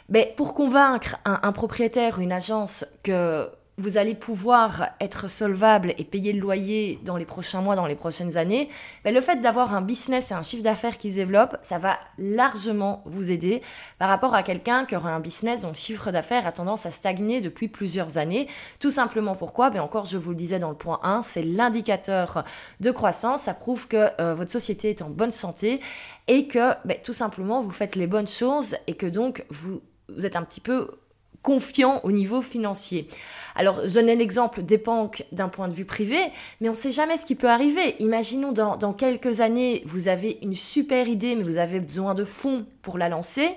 ben, 0.10 0.26
pour 0.36 0.54
convaincre 0.54 1.18
un, 1.26 1.40
un 1.44 1.52
propriétaire 1.52 2.18
ou 2.18 2.22
une 2.22 2.32
agence 2.32 2.86
que 3.04 3.50
vous 3.82 3.98
allez 3.98 4.14
pouvoir 4.14 4.90
être 5.00 5.28
solvable 5.28 5.94
et 5.98 6.06
payer 6.06 6.34
le 6.34 6.40
loyer 6.40 7.00
dans 7.04 7.18
les 7.18 7.26
prochains 7.26 7.62
mois, 7.62 7.76
dans 7.76 7.88
les 7.88 7.96
prochaines 7.96 8.38
années, 8.38 8.70
ben 9.04 9.14
le 9.14 9.22
fait 9.22 9.42
d'avoir 9.42 9.74
un 9.74 9.82
business 9.82 10.32
et 10.32 10.34
un 10.36 10.44
chiffre 10.44 10.64
d'affaires 10.64 10.98
qui 11.00 11.12
se 11.12 11.16
développe, 11.16 11.58
ça 11.64 11.80
va 11.80 11.98
largement 12.18 13.02
vous 13.06 13.32
aider 13.32 13.62
par 13.98 14.08
rapport 14.10 14.36
à 14.36 14.44
quelqu'un 14.44 14.86
qui 14.86 14.96
aura 14.96 15.10
un 15.10 15.20
business 15.20 15.62
dont 15.62 15.70
le 15.70 15.74
chiffre 15.74 16.12
d'affaires 16.12 16.46
a 16.46 16.52
tendance 16.52 16.86
à 16.86 16.92
stagner 16.92 17.42
depuis 17.42 17.68
plusieurs 17.68 18.20
années. 18.20 18.48
Tout 18.80 18.92
simplement 18.92 19.36
pourquoi? 19.36 19.72
Ben 19.72 19.82
Encore, 19.82 20.06
je 20.06 20.18
vous 20.18 20.30
le 20.30 20.36
disais 20.36 20.60
dans 20.60 20.70
le 20.70 20.76
point 20.76 21.00
1, 21.04 21.24
c'est 21.24 21.44
l'indicateur 21.44 22.44
de 22.80 22.92
croissance. 22.92 23.44
Ça 23.44 23.56
prouve 23.56 23.88
que 23.88 24.10
euh, 24.22 24.36
votre 24.36 24.52
société 24.52 24.92
est 24.92 25.02
en 25.02 25.10
bonne 25.10 25.32
santé 25.32 25.82
et 26.28 26.48
que 26.48 26.74
ben, 26.86 26.98
tout 27.04 27.14
simplement 27.14 27.64
vous 27.64 27.72
faites 27.72 27.96
les 27.96 28.08
bonnes 28.08 28.28
choses 28.28 28.76
et 28.86 28.94
que 28.94 29.08
donc 29.08 29.44
vous 29.50 29.82
êtes 30.24 30.36
un 30.36 30.44
petit 30.44 30.62
peu 30.62 31.01
confiant 31.42 32.02
au 32.04 32.12
niveau 32.12 32.42
financier. 32.42 33.08
Alors, 33.56 33.82
je 33.86 33.94
donne 33.96 34.08
l'exemple 34.08 34.62
des 34.62 34.78
banques 34.78 35.26
d'un 35.32 35.50
point 35.50 35.68
de 35.68 35.74
vue 35.74 35.86
privé, 35.86 36.20
mais 36.60 36.70
on 36.70 36.74
ne 36.74 36.78
sait 36.78 36.92
jamais 36.92 37.18
ce 37.18 37.26
qui 37.26 37.36
peut 37.36 37.50
arriver. 37.50 37.96
Imaginons 38.00 38.52
dans, 38.52 38.78
dans, 38.78 38.94
quelques 38.94 39.42
années, 39.42 39.82
vous 39.86 40.08
avez 40.08 40.38
une 40.42 40.54
super 40.54 41.08
idée, 41.08 41.36
mais 41.36 41.44
vous 41.44 41.58
avez 41.58 41.80
besoin 41.80 42.14
de 42.14 42.26
fonds 42.26 42.66
pour 42.82 42.98
la 42.98 43.10
lancer, 43.10 43.50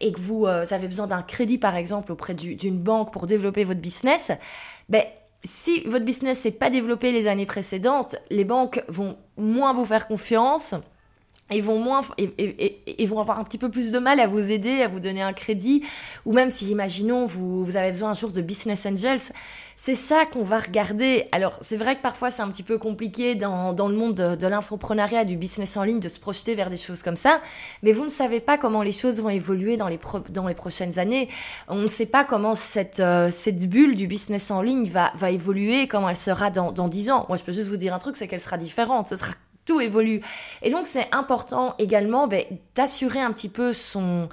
et 0.00 0.12
que 0.12 0.20
vous, 0.20 0.46
euh, 0.46 0.64
avez 0.70 0.88
besoin 0.88 1.06
d'un 1.06 1.22
crédit, 1.22 1.58
par 1.58 1.76
exemple, 1.76 2.12
auprès 2.12 2.34
d'une 2.34 2.78
banque 2.78 3.12
pour 3.12 3.26
développer 3.26 3.64
votre 3.64 3.80
business. 3.80 4.30
Ben, 4.88 5.04
si 5.44 5.82
votre 5.82 6.04
business 6.04 6.44
n'est 6.44 6.52
pas 6.52 6.70
développé 6.70 7.12
les 7.12 7.26
années 7.26 7.46
précédentes, 7.46 8.16
les 8.30 8.44
banques 8.44 8.82
vont 8.88 9.16
moins 9.36 9.72
vous 9.72 9.84
faire 9.84 10.06
confiance 10.08 10.74
ils 11.52 11.62
vont 11.62 11.78
moins 11.78 12.00
et, 12.16 13.06
vont 13.06 13.20
avoir 13.20 13.38
un 13.38 13.44
petit 13.44 13.58
peu 13.58 13.70
plus 13.70 13.92
de 13.92 13.98
mal 13.98 14.18
à 14.18 14.26
vous 14.26 14.50
aider, 14.50 14.82
à 14.82 14.88
vous 14.88 15.00
donner 15.00 15.20
un 15.20 15.34
crédit, 15.34 15.84
ou 16.24 16.32
même 16.32 16.50
si, 16.50 16.70
imaginons, 16.70 17.26
vous, 17.26 17.76
avez 17.76 17.90
besoin 17.90 18.10
un 18.10 18.14
jour 18.14 18.32
de 18.32 18.40
business 18.40 18.86
angels, 18.86 19.20
c'est 19.76 19.94
ça 19.94 20.24
qu'on 20.24 20.42
va 20.42 20.60
regarder. 20.60 21.26
Alors, 21.32 21.58
c'est 21.60 21.76
vrai 21.76 21.96
que 21.96 22.00
parfois 22.00 22.30
c'est 22.30 22.42
un 22.42 22.48
petit 22.48 22.62
peu 22.62 22.78
compliqué 22.78 23.34
dans, 23.34 23.74
le 23.76 23.94
monde 23.94 24.14
de, 24.14 24.36
de 24.36 24.46
l'infoprenariat, 24.46 25.24
du 25.24 25.36
business 25.36 25.76
en 25.76 25.82
ligne, 25.82 26.00
de 26.00 26.08
se 26.08 26.18
projeter 26.18 26.54
vers 26.54 26.70
des 26.70 26.76
choses 26.76 27.02
comme 27.02 27.16
ça, 27.16 27.40
mais 27.82 27.92
vous 27.92 28.04
ne 28.04 28.10
savez 28.10 28.40
pas 28.40 28.56
comment 28.56 28.82
les 28.82 28.92
choses 28.92 29.20
vont 29.20 29.28
évoluer 29.28 29.76
dans 29.76 29.88
les, 29.88 29.98
prochaines 30.54 30.98
années. 30.98 31.28
On 31.68 31.76
ne 31.76 31.86
sait 31.88 32.06
pas 32.06 32.24
comment 32.24 32.54
cette, 32.54 33.00
euh, 33.00 33.30
bulle 33.66 33.96
du 33.96 34.06
business 34.06 34.50
en 34.50 34.62
ligne 34.62 34.86
va, 34.86 35.12
va 35.14 35.30
évoluer, 35.30 35.88
comment 35.88 36.08
elle 36.08 36.16
sera 36.16 36.50
dans, 36.50 36.72
dans 36.72 36.88
10 36.88 37.10
ans. 37.10 37.26
Moi, 37.28 37.36
je 37.36 37.42
peux 37.42 37.52
juste 37.52 37.68
vous 37.68 37.76
dire 37.76 37.92
un 37.92 37.98
truc, 37.98 38.16
c'est 38.16 38.28
qu'elle 38.28 38.40
sera 38.40 38.56
différente. 38.56 39.08
Ce 39.08 39.16
sera 39.16 39.32
tout 39.64 39.80
évolue. 39.80 40.20
Et 40.62 40.70
donc 40.70 40.86
c'est 40.86 41.08
important 41.12 41.74
également 41.78 42.26
ben, 42.26 42.44
d'assurer 42.74 43.20
un 43.20 43.32
petit 43.32 43.48
peu 43.48 43.72
son 43.72 44.28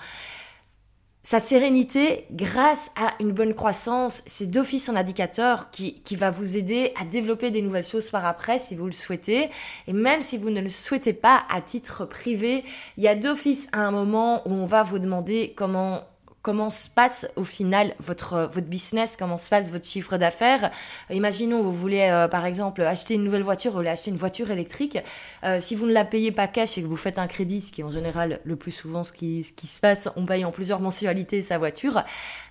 sa 1.24 1.40
sérénité 1.40 2.26
grâce 2.32 2.92
à 2.96 3.14
une 3.20 3.32
bonne 3.32 3.54
croissance. 3.54 4.24
C'est 4.26 4.50
d'office 4.50 4.90
un 4.90 4.96
indicateur 4.96 5.70
qui, 5.70 6.02
qui 6.02 6.16
va 6.16 6.32
vous 6.32 6.58
aider 6.58 6.94
à 7.00 7.06
développer 7.06 7.52
des 7.52 7.62
nouvelles 7.62 7.86
choses 7.86 8.10
par 8.10 8.26
après 8.26 8.58
si 8.58 8.76
vous 8.76 8.88
le 8.88 8.92
souhaitez. 8.92 9.50
Et 9.88 9.94
même 9.94 10.24
si 10.24 10.38
vous 10.38 10.50
ne 10.50 10.62
le 10.62 10.70
souhaitez 10.70 11.14
pas 11.14 11.44
à 11.50 11.62
titre 11.62 12.06
privé, 12.06 12.64
il 12.98 13.04
y 13.04 13.08
a 13.08 13.16
d'office 13.16 13.70
un 13.72 13.92
moment 13.92 14.48
où 14.48 14.54
on 14.54 14.66
va 14.66 14.82
vous 14.84 15.00
demander 15.00 15.54
comment 15.56 16.02
comment 16.42 16.70
se 16.70 16.90
passe 16.90 17.28
au 17.36 17.44
final 17.44 17.94
votre, 18.00 18.50
votre 18.52 18.68
business, 18.68 19.16
comment 19.18 19.38
se 19.38 19.50
passe 19.50 19.70
votre 19.72 19.86
chiffre 19.86 20.18
d'affaires. 20.18 20.72
Imaginons, 21.12 21.62
vous 21.62 21.72
voulez 21.72 22.02
euh, 22.02 22.28
par 22.28 22.46
exemple 22.46 22.82
acheter 22.82 23.14
une 23.14 23.24
nouvelle 23.24 23.44
voiture, 23.44 23.72
vous 23.72 23.78
voulez 23.78 23.90
acheter 23.90 24.10
une 24.10 24.18
voiture 24.18 24.50
électrique. 24.50 24.98
Euh, 25.44 25.60
si 25.62 25.76
vous 25.76 25.86
ne 25.86 25.94
la 25.94 26.06
payez 26.06 26.32
pas 26.32 26.48
cash 26.48 26.78
et 26.78 26.82
que 26.82 26.88
vous 26.88 26.98
faites 26.98 27.20
un 27.20 27.28
crédit, 27.28 27.62
ce 27.62 27.72
qui 27.72 27.82
est 27.82 27.84
en 27.84 27.92
général 27.92 28.40
le 28.44 28.56
plus 28.56 28.72
souvent 28.72 29.04
ce 29.04 29.12
qui, 29.12 29.44
ce 29.44 29.54
qui 29.54 29.68
se 29.68 29.80
passe, 29.80 30.10
on 30.16 30.26
paye 30.26 30.44
en 30.44 30.52
plusieurs 30.52 30.80
mensualités 30.80 31.42
sa 31.42 31.58
voiture, 31.58 32.04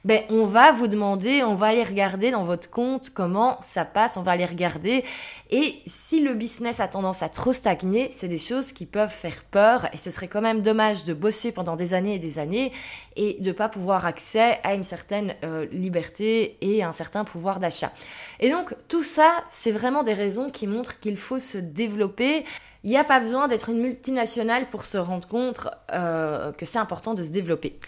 ben, 0.04 0.22
on 0.30 0.44
va 0.44 0.72
vous 0.72 0.86
demander, 0.86 1.42
on 1.42 1.54
va 1.54 1.68
aller 1.68 1.84
regarder 1.84 2.30
dans 2.30 2.44
votre 2.44 2.70
compte 2.70 3.10
comment 3.10 3.56
ça 3.60 3.84
passe, 3.84 4.16
on 4.16 4.22
va 4.22 4.32
aller 4.32 4.46
regarder. 4.46 5.04
Et 5.50 5.82
si 5.86 6.20
le 6.20 6.34
business 6.34 6.78
a 6.78 6.86
tendance 6.86 7.22
à 7.22 7.28
trop 7.28 7.52
stagner, 7.52 8.10
c'est 8.12 8.28
des 8.28 8.38
choses 8.38 8.72
qui 8.72 8.86
peuvent 8.86 9.10
faire 9.10 9.42
peur 9.42 9.88
et 9.92 9.98
ce 9.98 10.10
serait 10.10 10.28
quand 10.28 10.40
même 10.40 10.62
dommage 10.62 11.04
de 11.04 11.12
bosser 11.12 11.50
pendant 11.50 11.74
des 11.74 11.92
années 11.92 12.14
et 12.14 12.18
des 12.18 12.38
années 12.38 12.72
et 13.16 13.36
de 13.40 13.52
pas 13.52 13.68
pouvoir 13.68 13.79
accès 13.88 14.60
à 14.62 14.74
une 14.74 14.84
certaine 14.84 15.34
euh, 15.42 15.66
liberté 15.72 16.58
et 16.60 16.82
un 16.82 16.92
certain 16.92 17.24
pouvoir 17.24 17.58
d'achat. 17.58 17.92
Et 18.38 18.50
donc 18.50 18.74
tout 18.88 19.02
ça, 19.02 19.44
c'est 19.50 19.72
vraiment 19.72 20.02
des 20.02 20.14
raisons 20.14 20.50
qui 20.50 20.66
montrent 20.66 21.00
qu'il 21.00 21.16
faut 21.16 21.38
se 21.38 21.58
développer. 21.58 22.44
Il 22.84 22.90
n'y 22.90 22.96
a 22.96 23.04
pas 23.04 23.20
besoin 23.20 23.48
d'être 23.48 23.68
une 23.68 23.80
multinationale 23.80 24.68
pour 24.70 24.84
se 24.84 24.98
rendre 24.98 25.26
compte 25.26 25.68
euh, 25.92 26.52
que 26.52 26.66
c'est 26.66 26.78
important 26.78 27.14
de 27.14 27.22
se 27.22 27.30
développer. 27.30 27.78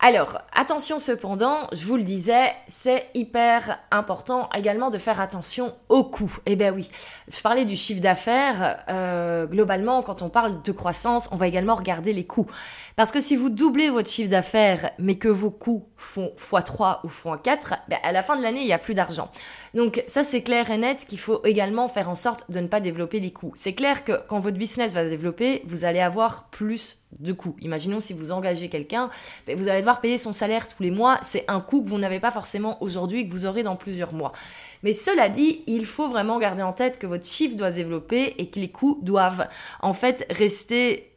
Alors, 0.00 0.40
attention 0.52 1.00
cependant, 1.00 1.66
je 1.72 1.84
vous 1.84 1.96
le 1.96 2.04
disais, 2.04 2.52
c'est 2.68 3.08
hyper 3.14 3.80
important 3.90 4.48
également 4.56 4.90
de 4.90 4.98
faire 4.98 5.20
attention 5.20 5.74
aux 5.88 6.04
coûts. 6.04 6.36
Eh 6.46 6.54
bien 6.54 6.72
oui, 6.72 6.88
je 7.26 7.40
parlais 7.40 7.64
du 7.64 7.74
chiffre 7.74 8.00
d'affaires. 8.00 8.84
Euh, 8.88 9.46
globalement, 9.46 10.02
quand 10.02 10.22
on 10.22 10.28
parle 10.28 10.62
de 10.62 10.70
croissance, 10.70 11.28
on 11.32 11.36
va 11.36 11.48
également 11.48 11.74
regarder 11.74 12.12
les 12.12 12.24
coûts. 12.24 12.46
Parce 12.94 13.10
que 13.10 13.20
si 13.20 13.34
vous 13.34 13.50
doublez 13.50 13.90
votre 13.90 14.08
chiffre 14.08 14.30
d'affaires, 14.30 14.92
mais 15.00 15.16
que 15.16 15.26
vos 15.26 15.50
coûts 15.50 15.88
font 15.96 16.32
x3 16.38 17.00
ou 17.02 17.08
x4, 17.08 17.78
ben 17.88 17.98
à 18.04 18.12
la 18.12 18.22
fin 18.22 18.36
de 18.36 18.42
l'année, 18.42 18.60
il 18.60 18.66
n'y 18.66 18.72
a 18.72 18.78
plus 18.78 18.94
d'argent. 18.94 19.32
Donc 19.74 20.04
ça, 20.06 20.22
c'est 20.22 20.44
clair 20.44 20.70
et 20.70 20.78
net 20.78 21.06
qu'il 21.06 21.18
faut 21.18 21.44
également 21.44 21.88
faire 21.88 22.08
en 22.08 22.14
sorte 22.14 22.48
de 22.52 22.60
ne 22.60 22.68
pas 22.68 22.78
développer 22.78 23.18
les 23.18 23.32
coûts. 23.32 23.52
C'est 23.56 23.74
clair 23.74 24.04
que 24.04 24.12
quand 24.28 24.38
votre 24.38 24.58
business 24.58 24.94
va 24.94 25.02
se 25.02 25.10
développer, 25.10 25.62
vous 25.66 25.82
allez 25.82 26.00
avoir 26.00 26.44
plus 26.50 26.98
de 27.20 27.32
coûts. 27.32 27.56
Imaginons 27.62 28.00
si 28.00 28.12
vous 28.12 28.32
engagez 28.32 28.68
quelqu'un, 28.68 29.10
ben, 29.46 29.56
vous 29.56 29.68
allez 29.68 29.80
devoir 29.80 30.00
payer 30.00 30.18
son 30.18 30.32
salaire 30.32 30.68
tous 30.68 30.82
les 30.82 30.90
mois. 30.90 31.18
C'est 31.22 31.44
un 31.48 31.60
coût 31.60 31.82
que 31.82 31.88
vous 31.88 31.98
n'avez 31.98 32.20
pas 32.20 32.30
forcément 32.30 32.82
aujourd'hui 32.82 33.20
et 33.20 33.26
que 33.26 33.32
vous 33.32 33.46
aurez 33.46 33.62
dans 33.62 33.76
plusieurs 33.76 34.12
mois. 34.12 34.32
Mais 34.82 34.92
cela 34.92 35.28
dit, 35.28 35.62
il 35.66 35.86
faut 35.86 36.08
vraiment 36.08 36.38
garder 36.38 36.62
en 36.62 36.72
tête 36.72 36.98
que 36.98 37.06
votre 37.06 37.26
chiffre 37.26 37.56
doit 37.56 37.70
se 37.70 37.76
développer 37.76 38.34
et 38.38 38.50
que 38.50 38.60
les 38.60 38.70
coûts 38.70 38.98
doivent 39.02 39.48
en 39.80 39.92
fait 39.92 40.26
rester 40.30 41.08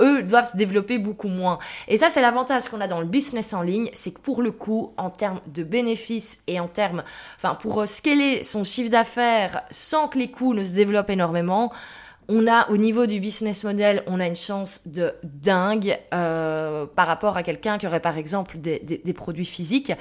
eux 0.00 0.22
doivent 0.22 0.50
se 0.50 0.56
développer 0.56 0.98
beaucoup 0.98 1.28
moins. 1.28 1.58
Et 1.86 1.98
ça, 1.98 2.08
c'est 2.10 2.22
l'avantage 2.22 2.68
qu'on 2.68 2.80
a 2.80 2.86
dans 2.86 3.00
le 3.00 3.06
business 3.06 3.52
en 3.52 3.62
ligne, 3.62 3.90
c'est 3.92 4.12
que 4.12 4.20
pour 4.20 4.42
le 4.42 4.50
coup, 4.50 4.94
en 4.96 5.10
termes 5.10 5.40
de 5.46 5.62
bénéfices 5.62 6.38
et 6.46 6.58
en 6.58 6.68
termes, 6.68 7.04
enfin, 7.36 7.54
pour 7.54 7.86
scaler 7.86 8.42
son 8.42 8.64
chiffre 8.64 8.90
d'affaires 8.90 9.62
sans 9.70 10.08
que 10.08 10.18
les 10.18 10.30
coûts 10.30 10.54
ne 10.54 10.64
se 10.64 10.74
développent 10.74 11.10
énormément, 11.10 11.70
on 12.28 12.46
a 12.46 12.70
au 12.70 12.76
niveau 12.76 13.06
du 13.06 13.18
business 13.18 13.64
model, 13.64 14.02
on 14.06 14.20
a 14.20 14.26
une 14.26 14.36
chance 14.36 14.82
de 14.86 15.14
dingue 15.24 15.98
euh, 16.14 16.86
par 16.86 17.06
rapport 17.06 17.36
à 17.36 17.42
quelqu'un 17.42 17.76
qui 17.78 17.86
aurait 17.86 18.00
par 18.00 18.18
exemple 18.18 18.58
des, 18.58 19.00
produits 19.14 19.44
physiques. 19.44 19.92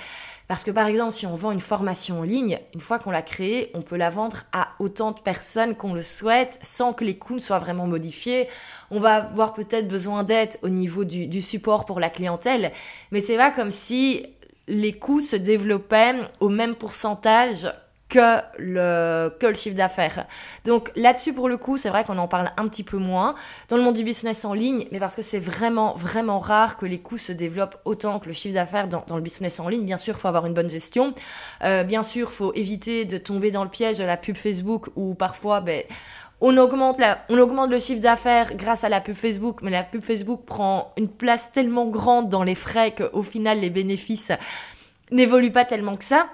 Parce 0.48 0.64
que 0.64 0.72
par 0.72 0.88
exemple, 0.88 1.12
si 1.12 1.26
on 1.26 1.36
vend 1.36 1.52
une 1.52 1.60
formation 1.60 2.20
en 2.20 2.24
ligne, 2.24 2.60
une 2.74 2.82
fois 2.82 3.00
qu'on 3.00 3.12
l'a 3.12 3.22
créée, 3.22 3.72
on 3.74 3.82
peut 3.82 3.98
la 3.98 4.10
vendre 4.10 4.46
à 4.52 4.70
autant 4.80 5.12
de 5.12 5.20
personnes 5.20 5.76
qu'on 5.76 5.94
le 5.94 6.02
souhaite 6.02 6.60
sans 6.64 6.94
que 6.94 7.04
les 7.04 7.18
coûts 7.18 7.36
ne 7.36 7.40
soient 7.40 7.60
vraiment 7.60 7.88
modifiés. 7.88 8.48
On 8.92 9.00
va 9.00 9.16
avoir 9.16 9.54
peut-être 9.54 9.88
besoin 9.88 10.24
d'aide 10.24 10.58
au 10.62 10.70
niveau 10.70 11.06
du, 11.06 11.28
du 11.28 11.42
support 11.42 11.86
pour 11.86 12.00
la 12.00 12.10
clientèle, 12.10 12.72
mais 13.12 13.22
c'est 13.22 13.38
pas 13.38 13.52
comme 13.52 13.72
si 13.72 14.26
les 14.68 14.94
coûts 14.94 15.22
se 15.22 15.36
développaient 15.36 16.16
au 16.40 16.50
même 16.50 16.76
pourcentage 16.76 17.68
que 18.10 18.40
le, 18.58 19.30
que 19.40 19.46
le 19.46 19.54
chiffre 19.54 19.76
d'affaires. 19.76 20.26
Donc 20.66 20.92
là-dessus, 20.96 21.32
pour 21.32 21.48
le 21.48 21.58
coup, 21.58 21.78
c'est 21.78 21.90
vrai 21.90 22.04
qu'on 22.04 22.18
en 22.18 22.28
parle 22.28 22.52
un 22.58 22.68
petit 22.68 22.84
peu 22.84 22.98
moins 22.98 23.36
dans 23.70 23.78
le 23.78 23.84
monde 23.84 23.96
du 23.96 24.04
business 24.04 24.44
en 24.46 24.54
ligne, 24.54 24.88
mais 24.92 25.00
parce 25.00 25.16
que 25.16 25.22
c'est 25.22 25.40
vraiment, 25.40 25.96
vraiment 25.96 26.40
rare 26.40 26.76
que 26.78 26.88
les 26.88 27.00
coûts 27.00 27.20
se 27.20 27.32
développent 27.32 27.80
autant 27.86 28.20
que 28.20 28.26
le 28.26 28.34
chiffre 28.34 28.56
d'affaires 28.56 28.88
dans, 28.88 29.04
dans, 29.08 29.16
le 29.16 29.22
business 29.22 29.60
en 29.60 29.70
ligne. 29.70 29.86
Bien 29.86 29.98
sûr, 29.98 30.16
il 30.18 30.20
faut 30.20 30.28
avoir 30.28 30.48
une 30.48 30.56
bonne 30.56 30.70
gestion. 30.70 31.14
Euh, 31.64 31.84
bien 31.84 32.02
sûr, 32.02 32.34
faut 32.34 32.52
éviter 32.54 33.06
de 33.06 33.18
tomber 33.20 33.52
dans 33.52 33.64
le 33.64 33.70
piège 33.70 34.00
de 34.00 34.04
la 34.04 34.18
pub 34.18 34.36
Facebook 34.36 34.88
où 34.96 35.14
parfois, 35.14 35.62
ben, 35.62 35.84
on 36.42 36.58
augmente, 36.58 36.98
la, 37.00 37.20
on 37.30 37.38
augmente 37.38 37.70
le 37.70 37.80
chiffre 37.80 38.02
d'affaires 38.02 38.56
grâce 38.56 38.84
à 38.84 38.90
la 38.90 39.02
pub 39.02 39.16
Facebook, 39.16 39.60
mais 39.62 39.72
la 39.72 39.84
pub 39.84 40.02
Facebook 40.02 40.46
prend 40.46 40.94
une 40.98 41.10
place 41.10 41.52
tellement 41.52 41.86
grande 41.86 42.30
dans 42.30 42.44
les 42.44 42.56
frais 42.56 42.96
qu'au 42.96 43.22
final, 43.22 43.60
les 43.60 43.70
bénéfices 43.70 44.32
n'évoluent 45.12 45.52
pas 45.52 45.66
tellement 45.66 45.98
que 45.98 46.04
ça. 46.04 46.28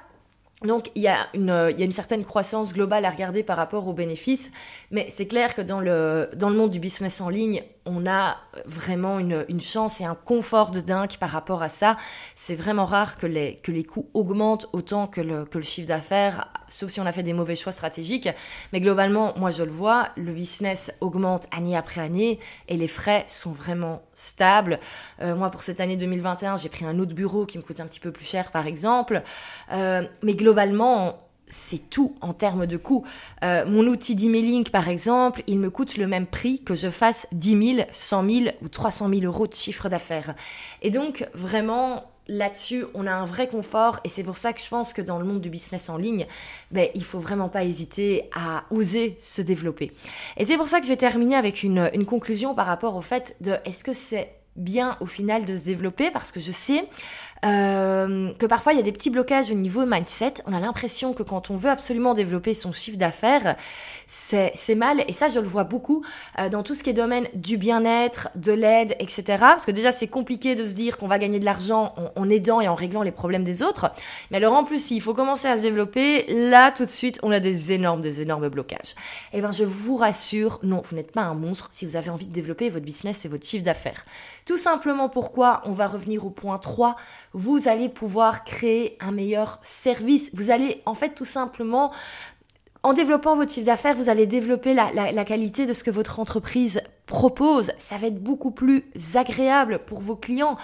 Donc 0.64 0.90
il 0.96 1.02
y, 1.02 1.08
a 1.08 1.28
une, 1.34 1.70
il 1.72 1.80
y 1.80 1.82
a 1.82 1.86
une 1.86 1.92
certaine 1.92 2.24
croissance 2.24 2.74
globale 2.74 3.06
à 3.06 3.10
regarder 3.10 3.44
par 3.44 3.58
rapport 3.58 3.88
aux 3.88 3.94
bénéfices, 3.94 4.52
mais 4.90 5.08
c'est 5.10 5.28
clair 5.28 5.54
que 5.54 5.62
dans 5.62 5.82
le, 5.82 6.30
dans 6.36 6.50
le 6.50 6.56
monde 6.56 6.72
du 6.72 6.80
business 6.80 7.20
en 7.22 7.30
ligne, 7.30 7.62
on 7.86 8.08
a 8.08 8.38
vraiment 8.66 9.20
une, 9.20 9.46
chance 9.62 10.02
et 10.02 10.06
un 10.06 10.16
confort 10.16 10.72
de 10.72 10.82
dingue 10.82 11.18
par 11.18 11.30
rapport 11.30 11.62
à 11.62 11.70
ça. 11.70 11.98
C'est 12.36 12.56
vraiment 12.56 12.86
rare 12.86 13.18
que 13.18 13.28
les, 13.28 13.58
que 13.58 13.72
les 13.72 13.84
coûts 13.84 14.10
augmentent 14.14 14.68
autant 14.74 15.08
que 15.08 15.22
le, 15.22 15.46
que 15.46 15.58
le 15.58 15.64
chiffre 15.64 15.88
d'affaires, 15.88 16.48
sauf 16.68 16.90
si 16.90 17.00
on 17.00 17.06
a 17.06 17.12
fait 17.12 17.24
des 17.24 17.34
mauvais 17.34 17.56
choix 17.56 17.72
stratégiques. 17.72 18.30
Mais 18.74 18.80
globalement, 18.80 19.34
moi 19.38 19.52
je 19.52 19.64
le 19.64 19.72
vois, 19.72 20.10
le 20.18 20.32
business 20.32 20.92
augmente 21.00 21.48
année 21.52 21.78
après 21.78 22.02
année 22.02 22.40
et 22.68 22.78
les 22.78 22.88
frais 22.88 23.24
sont 23.28 23.52
vraiment 23.52 24.02
stables. 24.14 24.80
Euh, 25.22 25.36
moi 25.36 25.52
pour 25.52 25.62
cette 25.64 25.80
année 25.80 25.98
2021, 25.98 26.58
j'ai 26.58 26.70
pris 26.70 26.86
un 26.86 26.98
autre 27.00 27.14
bureau 27.14 27.46
qui 27.46 27.58
me 27.58 27.64
coûte 27.64 27.80
un 27.80 27.86
petit 27.86 28.00
peu 28.00 28.12
plus 28.12 28.26
cher 28.26 28.52
par 28.52 28.68
exemple. 28.68 29.22
Euh, 29.72 30.04
mais 30.24 30.34
globalement, 30.34 31.20
c'est 31.50 31.90
tout 31.90 32.16
en 32.22 32.34
termes 32.34 32.66
de 32.66 32.78
coûts. 32.78 33.06
Euh, 33.44 33.66
mon 33.66 33.86
outil 33.88 34.16
d'emailing, 34.16 34.64
par 34.70 34.90
exemple, 34.90 35.44
il 35.48 35.60
me 35.60 35.70
coûte 35.70 35.98
le 35.98 36.08
même 36.08 36.26
prix 36.26 36.62
que 36.64 36.76
je 36.76 36.90
fasse 36.90 37.28
10 37.32 37.76
000, 37.76 37.88
100 37.92 38.30
000 38.30 38.46
ou 38.62 38.68
300 38.68 39.10
000 39.10 39.22
euros 39.22 39.48
de 39.48 39.54
chiffre 39.54 39.90
d'affaires. 39.90 40.36
Et 40.82 40.90
donc, 40.90 41.28
vraiment, 41.34 42.04
là-dessus, 42.28 42.86
on 42.94 43.06
a 43.08 43.14
un 43.14 43.26
vrai 43.26 43.48
confort 43.48 44.00
et 44.04 44.10
c'est 44.10 44.24
pour 44.24 44.38
ça 44.38 44.54
que 44.54 44.62
je 44.62 44.68
pense 44.68 44.94
que 44.94 45.02
dans 45.02 45.20
le 45.20 45.26
monde 45.26 45.42
du 45.42 45.50
business 45.50 45.90
en 45.90 45.98
ligne, 45.98 46.26
ben, 46.72 46.90
il 46.96 47.04
faut 47.04 47.20
vraiment 47.20 47.50
pas 47.50 47.64
hésiter 47.64 48.30
à 48.34 48.64
oser 48.72 49.16
se 49.20 49.42
développer. 49.42 49.92
Et 50.38 50.46
c'est 50.46 50.58
pour 50.58 50.68
ça 50.68 50.80
que 50.80 50.86
je 50.86 50.92
vais 50.92 50.98
terminer 50.98 51.36
avec 51.36 51.64
une 51.64 52.06
conclusion 52.06 52.56
par 52.56 52.66
rapport 52.66 52.96
au 52.96 53.02
fait 53.02 53.36
de 53.42 53.56
est-ce 53.66 53.84
que 53.84 53.94
c'est 53.94 54.36
bien 54.56 54.98
au 55.02 55.06
final 55.06 55.46
de 55.46 55.56
se 55.56 55.64
développer? 55.64 56.12
Parce 56.12 56.32
que 56.32 56.40
je 56.40 56.52
sais 56.52 56.88
euh, 57.46 58.34
que 58.34 58.46
parfois 58.46 58.74
il 58.74 58.78
y 58.78 58.80
a 58.80 58.84
des 58.84 58.92
petits 58.92 59.10
blocages 59.10 59.52
au 59.52 59.56
niveau 59.56 59.86
mindset. 59.86 60.36
On 60.46 60.54
a 60.54 60.60
l'impression 60.60 61.14
que 61.14 61.24
quand 61.24 61.50
on 61.50 61.56
veut 61.56 61.70
absolument 61.70 62.14
développer 62.14 62.54
son 62.54 62.72
chiffre 62.72 62.98
d'affaires, 62.98 63.56
c'est 64.08 64.76
mal. 64.76 65.04
Et 65.08 65.14
ça, 65.14 65.28
je 65.28 65.40
le 65.40 65.48
vois 65.48 65.64
beaucoup 65.64 66.04
euh, 66.40 66.50
dans 66.50 66.64
tout 66.64 66.76
ce 66.76 66.84
qui 66.84 66.90
est 66.90 66.94
domaine 66.94 67.28
du 67.34 67.58
bien-être, 67.58 68.30
de 68.36 68.52
l'aide, 68.52 68.96
etc. 69.00 69.24
Parce 69.40 69.66
que 69.66 69.72
déjà, 69.72 69.92
c'est 69.92 70.08
compliqué 70.08 70.56
de 70.56 70.66
se 70.66 70.74
dire 70.74 70.98
qu'on 70.98 71.08
va 71.08 71.20
gagner 71.20 71.40
de 71.40 71.46
l'argent 71.46 71.94
en, 71.98 72.22
en, 72.22 72.30
aidant 72.30 72.62
et 72.62 72.68
en 72.68 72.76
réglant 72.76 73.04
les 73.04 73.12
problèmes 73.12 73.44
des 73.44 73.62
autres. 73.64 73.92
Mais 74.32 74.38
alors 74.38 74.54
en 74.54 74.64
plus, 74.64 74.84
s'il 74.84 75.02
faut 75.02 75.14
commencer 75.14 75.48
à 75.48 75.58
se 75.58 75.64
développer, 75.64 76.26
là, 76.50 76.72
tout 76.72 76.86
de 76.86 76.90
suite, 76.90 77.20
on 77.24 77.32
a 77.32 77.40
des 77.40 77.72
énormes, 77.72 78.02
des 78.02 78.22
énormes 78.22 78.50
blocages. 78.50 78.96
Eh 79.34 79.42
ben, 79.42 79.52
je 79.52 79.64
vous 79.64 79.96
rassure, 79.96 80.60
non, 80.64 80.82
vous 80.82 80.96
n'êtes 80.96 81.12
pas 81.12 81.22
un 81.22 81.36
monstre 81.36 81.68
si 81.72 81.86
vous 81.86 81.96
avez 81.96 82.10
envie 82.10 82.26
de 82.26 82.34
développer 82.34 82.70
votre 82.70 82.86
business 82.86 83.26
et 83.26 83.28
votre 83.28 83.46
chiffre 83.46 83.64
d'affaires. 83.64 84.06
Tout 84.46 84.58
simplement 84.58 85.10
pourquoi 85.10 85.62
on 85.66 85.72
va 85.72 85.88
revenir 85.88 86.26
au 86.26 86.30
point 86.30 86.58
3 86.58 86.96
vous 87.36 87.68
allez 87.68 87.90
pouvoir 87.90 88.46
créer 88.46 88.98
un 89.02 89.12
meilleur 89.12 89.60
service. 89.62 90.32
Vous 90.34 90.52
allez 90.52 90.82
en 90.86 90.96
fait 90.96 91.14
tout 91.14 91.26
simplement 91.26 91.92
en 92.82 92.94
développant 92.94 93.36
votre 93.36 93.52
chiffre 93.52 93.66
d'affaires, 93.66 93.96
vous 93.96 94.10
allez 94.10 94.26
développer 94.26 94.74
la, 94.74 94.92
la, 94.94 95.26
qualité 95.26 95.66
de 95.66 95.74
ce 95.74 95.84
que 95.84 95.92
votre 95.92 96.20
entreprise 96.20 96.82
propose, 97.06 97.72
ça 97.78 97.98
va 97.98 98.08
être 98.08 98.22
beaucoup 98.22 98.52
plus 98.52 98.84
agréable 99.16 99.80
pour 99.86 100.00
vos 100.00 100.16
clients. 100.16 100.58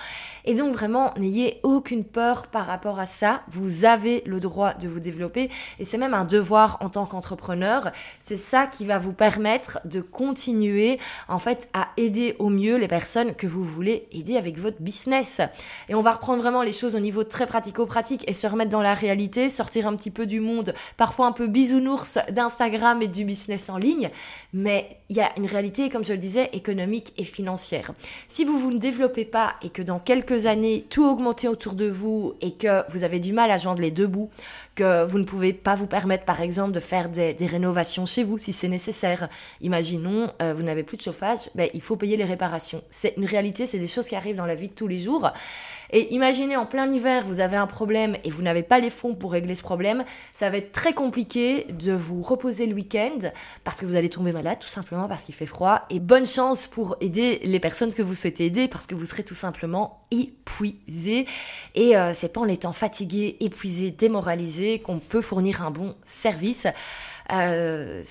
Et 0.45 0.55
donc 0.55 0.73
vraiment, 0.73 1.13
n'ayez 1.17 1.59
aucune 1.63 2.03
peur 2.03 2.47
par 2.47 2.65
rapport 2.65 2.99
à 2.99 3.05
ça. 3.05 3.43
Vous 3.49 3.85
avez 3.85 4.23
le 4.25 4.39
droit 4.39 4.73
de 4.73 4.87
vous 4.87 4.99
développer 4.99 5.49
et 5.79 5.85
c'est 5.85 5.97
même 5.97 6.13
un 6.13 6.25
devoir 6.25 6.77
en 6.81 6.89
tant 6.89 7.05
qu'entrepreneur. 7.05 7.91
C'est 8.19 8.37
ça 8.37 8.67
qui 8.67 8.85
va 8.85 8.97
vous 8.97 9.13
permettre 9.13 9.79
de 9.85 10.01
continuer 10.01 10.99
en 11.27 11.39
fait 11.39 11.69
à 11.73 11.89
aider 11.97 12.35
au 12.39 12.49
mieux 12.49 12.77
les 12.77 12.87
personnes 12.87 13.35
que 13.35 13.47
vous 13.47 13.63
voulez 13.63 14.07
aider 14.11 14.37
avec 14.37 14.57
votre 14.57 14.81
business. 14.81 15.41
Et 15.89 15.95
on 15.95 16.01
va 16.01 16.13
reprendre 16.13 16.41
vraiment 16.41 16.63
les 16.63 16.71
choses 16.71 16.95
au 16.95 16.99
niveau 16.99 17.23
très 17.23 17.45
pratico-pratique 17.45 18.27
et 18.27 18.33
se 18.33 18.47
remettre 18.47 18.71
dans 18.71 18.81
la 18.81 18.93
réalité, 18.93 19.49
sortir 19.49 19.87
un 19.87 19.95
petit 19.95 20.11
peu 20.11 20.25
du 20.25 20.39
monde 20.39 20.73
parfois 20.97 21.27
un 21.27 21.31
peu 21.31 21.47
bisounours 21.47 22.17
d'Instagram 22.31 23.01
et 23.01 23.07
du 23.07 23.25
business 23.25 23.69
en 23.69 23.77
ligne. 23.77 24.09
Mais 24.53 25.00
il 25.11 25.17
y 25.17 25.19
a 25.19 25.33
une 25.37 25.45
réalité, 25.45 25.89
comme 25.89 26.05
je 26.05 26.13
le 26.13 26.17
disais, 26.17 26.49
économique 26.53 27.13
et 27.17 27.25
financière. 27.25 27.91
Si 28.29 28.45
vous 28.45 28.57
vous 28.57 28.71
ne 28.71 28.77
développez 28.77 29.25
pas 29.25 29.55
et 29.61 29.67
que 29.67 29.81
dans 29.81 29.99
quelques 29.99 30.45
années 30.45 30.85
tout 30.89 31.03
augmente 31.03 31.43
autour 31.43 31.73
de 31.73 31.85
vous 31.85 32.35
et 32.39 32.53
que 32.53 32.89
vous 32.89 33.03
avez 33.03 33.19
du 33.19 33.33
mal 33.33 33.51
à 33.51 33.57
joindre 33.57 33.81
les 33.81 33.91
deux 33.91 34.07
bouts, 34.07 34.29
que 34.75 35.03
vous 35.05 35.19
ne 35.19 35.23
pouvez 35.23 35.53
pas 35.53 35.75
vous 35.75 35.87
permettre, 35.87 36.25
par 36.25 36.41
exemple, 36.41 36.71
de 36.71 36.79
faire 36.79 37.09
des, 37.09 37.35
rénovations 37.45 38.05
chez 38.05 38.23
vous 38.23 38.37
si 38.37 38.53
c'est 38.53 38.67
nécessaire. 38.67 39.29
Imaginons, 39.59 40.31
euh, 40.41 40.53
vous 40.55 40.63
n'avez 40.63 40.83
plus 40.83 40.97
de 40.97 41.01
chauffage, 41.01 41.49
ben, 41.55 41.67
il 41.73 41.81
faut 41.81 41.95
payer 41.95 42.17
les 42.17 42.25
réparations. 42.25 42.81
C'est 42.89 43.15
une 43.17 43.25
réalité, 43.25 43.67
c'est 43.67 43.79
des 43.79 43.87
choses 43.87 44.07
qui 44.07 44.15
arrivent 44.15 44.37
dans 44.37 44.45
la 44.45 44.55
vie 44.55 44.69
de 44.69 44.73
tous 44.73 44.87
les 44.87 44.99
jours. 44.99 45.31
Et 45.91 46.13
imaginez 46.13 46.55
en 46.55 46.65
plein 46.65 46.89
hiver, 46.89 47.23
vous 47.25 47.41
avez 47.41 47.57
un 47.57 47.67
problème 47.67 48.15
et 48.23 48.29
vous 48.29 48.41
n'avez 48.41 48.63
pas 48.63 48.79
les 48.79 48.89
fonds 48.89 49.13
pour 49.13 49.33
régler 49.33 49.55
ce 49.55 49.61
problème, 49.61 50.05
ça 50.33 50.49
va 50.49 50.57
être 50.57 50.71
très 50.71 50.93
compliqué 50.93 51.65
de 51.69 51.91
vous 51.91 52.21
reposer 52.21 52.65
le 52.65 52.73
week-end 52.73 53.17
parce 53.65 53.81
que 53.81 53.85
vous 53.85 53.95
allez 53.95 54.09
tomber 54.09 54.31
malade 54.31 54.59
tout 54.59 54.69
simplement 54.69 55.09
parce 55.09 55.25
qu'il 55.25 55.35
fait 55.35 55.45
froid. 55.45 55.81
Et 55.89 55.99
bonne 55.99 56.25
chance 56.25 56.67
pour 56.67 56.95
aider 57.01 57.41
les 57.43 57.59
personnes 57.59 57.93
que 57.93 58.01
vous 58.01 58.15
souhaitez 58.15 58.45
aider 58.45 58.69
parce 58.69 58.87
que 58.87 58.95
vous 58.95 59.05
serez 59.05 59.23
tout 59.23 59.35
simplement 59.35 60.05
épuisé. 60.11 61.25
Et 61.75 61.97
euh, 61.97 62.11
c'est 62.13 62.31
pas 62.31 62.41
en 62.41 62.47
étant 62.47 62.73
fatigué, 62.73 63.37
épuisé, 63.41 63.91
démoralisé 63.91 64.70
qu'on 64.79 64.99
peut 64.99 65.21
fournir 65.21 65.61
un 65.63 65.71
bon 65.71 65.95
service. 66.03 66.67
Euh, 67.31 68.01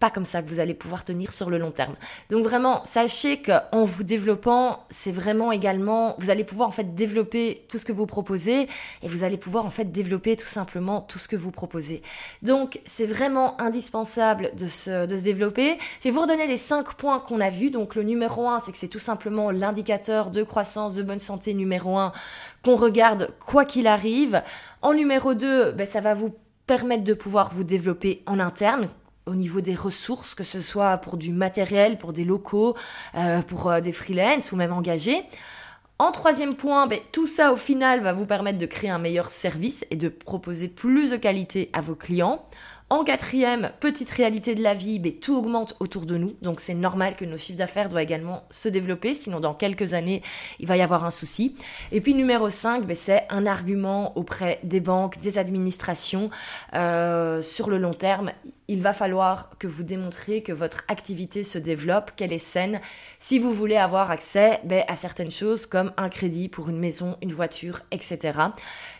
pas 0.00 0.10
comme 0.10 0.24
ça 0.24 0.42
que 0.42 0.48
vous 0.48 0.60
allez 0.60 0.74
pouvoir 0.74 1.04
tenir 1.04 1.30
sur 1.30 1.50
le 1.50 1.58
long 1.58 1.70
terme. 1.70 1.94
Donc 2.30 2.42
vraiment, 2.42 2.82
sachez 2.84 3.42
qu'en 3.42 3.84
vous 3.84 4.02
développant, 4.02 4.84
c'est 4.88 5.12
vraiment 5.12 5.52
également, 5.52 6.16
vous 6.18 6.30
allez 6.30 6.42
pouvoir 6.42 6.68
en 6.68 6.72
fait 6.72 6.94
développer 6.94 7.66
tout 7.68 7.78
ce 7.78 7.84
que 7.84 7.92
vous 7.92 8.06
proposez 8.06 8.66
et 9.02 9.08
vous 9.08 9.24
allez 9.24 9.36
pouvoir 9.36 9.66
en 9.66 9.70
fait 9.70 9.92
développer 9.92 10.36
tout 10.36 10.46
simplement 10.46 11.02
tout 11.02 11.18
ce 11.18 11.28
que 11.28 11.36
vous 11.36 11.50
proposez. 11.50 12.02
Donc 12.42 12.80
c'est 12.86 13.06
vraiment 13.06 13.60
indispensable 13.60 14.50
de 14.56 14.66
se, 14.66 15.06
de 15.06 15.16
se 15.16 15.24
développer. 15.24 15.78
Je 16.00 16.04
vais 16.04 16.10
vous 16.10 16.22
redonner 16.22 16.46
les 16.46 16.56
cinq 16.56 16.94
points 16.94 17.20
qu'on 17.20 17.40
a 17.40 17.50
vus. 17.50 17.70
Donc 17.70 17.94
le 17.94 18.02
numéro 18.02 18.48
un, 18.48 18.58
c'est 18.60 18.72
que 18.72 18.78
c'est 18.78 18.88
tout 18.88 18.98
simplement 18.98 19.50
l'indicateur 19.50 20.30
de 20.30 20.42
croissance, 20.42 20.94
de 20.94 21.02
bonne 21.02 21.20
santé 21.20 21.52
numéro 21.52 21.98
un 21.98 22.12
qu'on 22.64 22.76
regarde 22.76 23.34
quoi 23.38 23.66
qu'il 23.66 23.86
arrive. 23.86 24.42
En 24.80 24.94
numéro 24.94 25.34
2, 25.34 25.72
ben, 25.72 25.86
ça 25.86 26.00
va 26.00 26.14
vous 26.14 26.34
permettre 26.66 27.04
de 27.04 27.14
pouvoir 27.14 27.52
vous 27.52 27.64
développer 27.64 28.22
en 28.26 28.38
interne, 28.38 28.88
au 29.30 29.36
niveau 29.36 29.60
des 29.60 29.76
ressources, 29.76 30.34
que 30.34 30.42
ce 30.42 30.60
soit 30.60 30.96
pour 30.98 31.16
du 31.16 31.32
matériel, 31.32 31.98
pour 31.98 32.12
des 32.12 32.24
locaux, 32.24 32.74
euh, 33.14 33.42
pour 33.42 33.70
euh, 33.70 33.80
des 33.80 33.92
freelance 33.92 34.50
ou 34.50 34.56
même 34.56 34.72
engagés. 34.72 35.22
En 36.00 36.10
troisième 36.10 36.56
point, 36.56 36.86
ben, 36.88 36.98
tout 37.12 37.28
ça 37.28 37.52
au 37.52 37.56
final 37.56 38.00
va 38.00 38.12
vous 38.12 38.26
permettre 38.26 38.58
de 38.58 38.66
créer 38.66 38.90
un 38.90 38.98
meilleur 38.98 39.30
service 39.30 39.86
et 39.90 39.96
de 39.96 40.08
proposer 40.08 40.66
plus 40.66 41.12
de 41.12 41.16
qualité 41.16 41.70
à 41.72 41.80
vos 41.80 41.94
clients. 41.94 42.44
En 42.92 43.04
quatrième, 43.04 43.70
petite 43.78 44.10
réalité 44.10 44.56
de 44.56 44.64
la 44.64 44.74
vie, 44.74 44.98
ben, 44.98 45.12
tout 45.12 45.36
augmente 45.36 45.76
autour 45.78 46.06
de 46.06 46.16
nous, 46.16 46.34
donc 46.42 46.58
c'est 46.58 46.74
normal 46.74 47.14
que 47.14 47.24
nos 47.24 47.38
chiffres 47.38 47.58
d'affaires 47.58 47.88
doivent 47.88 48.02
également 48.02 48.42
se 48.50 48.68
développer, 48.68 49.14
sinon 49.14 49.38
dans 49.38 49.54
quelques 49.54 49.92
années, 49.92 50.22
il 50.58 50.66
va 50.66 50.76
y 50.76 50.82
avoir 50.82 51.04
un 51.04 51.10
souci. 51.10 51.54
Et 51.92 52.00
puis 52.00 52.14
numéro 52.14 52.50
5, 52.50 52.84
ben, 52.86 52.96
c'est 52.96 53.26
un 53.30 53.46
argument 53.46 54.12
auprès 54.18 54.58
des 54.64 54.80
banques, 54.80 55.20
des 55.20 55.38
administrations. 55.38 56.30
Euh, 56.74 57.42
sur 57.42 57.70
le 57.70 57.78
long 57.78 57.94
terme, 57.94 58.32
il 58.70 58.80
va 58.80 58.92
falloir 58.92 59.50
que 59.58 59.66
vous 59.66 59.82
démontriez 59.82 60.44
que 60.44 60.52
votre 60.52 60.84
activité 60.86 61.42
se 61.42 61.58
développe, 61.58 62.12
qu'elle 62.14 62.32
est 62.32 62.38
saine, 62.38 62.80
si 63.18 63.40
vous 63.40 63.52
voulez 63.52 63.76
avoir 63.76 64.12
accès 64.12 64.60
ben, 64.62 64.84
à 64.86 64.94
certaines 64.94 65.32
choses 65.32 65.66
comme 65.66 65.92
un 65.96 66.08
crédit 66.08 66.48
pour 66.48 66.68
une 66.68 66.78
maison, 66.78 67.16
une 67.20 67.32
voiture, 67.32 67.80
etc. 67.90 68.38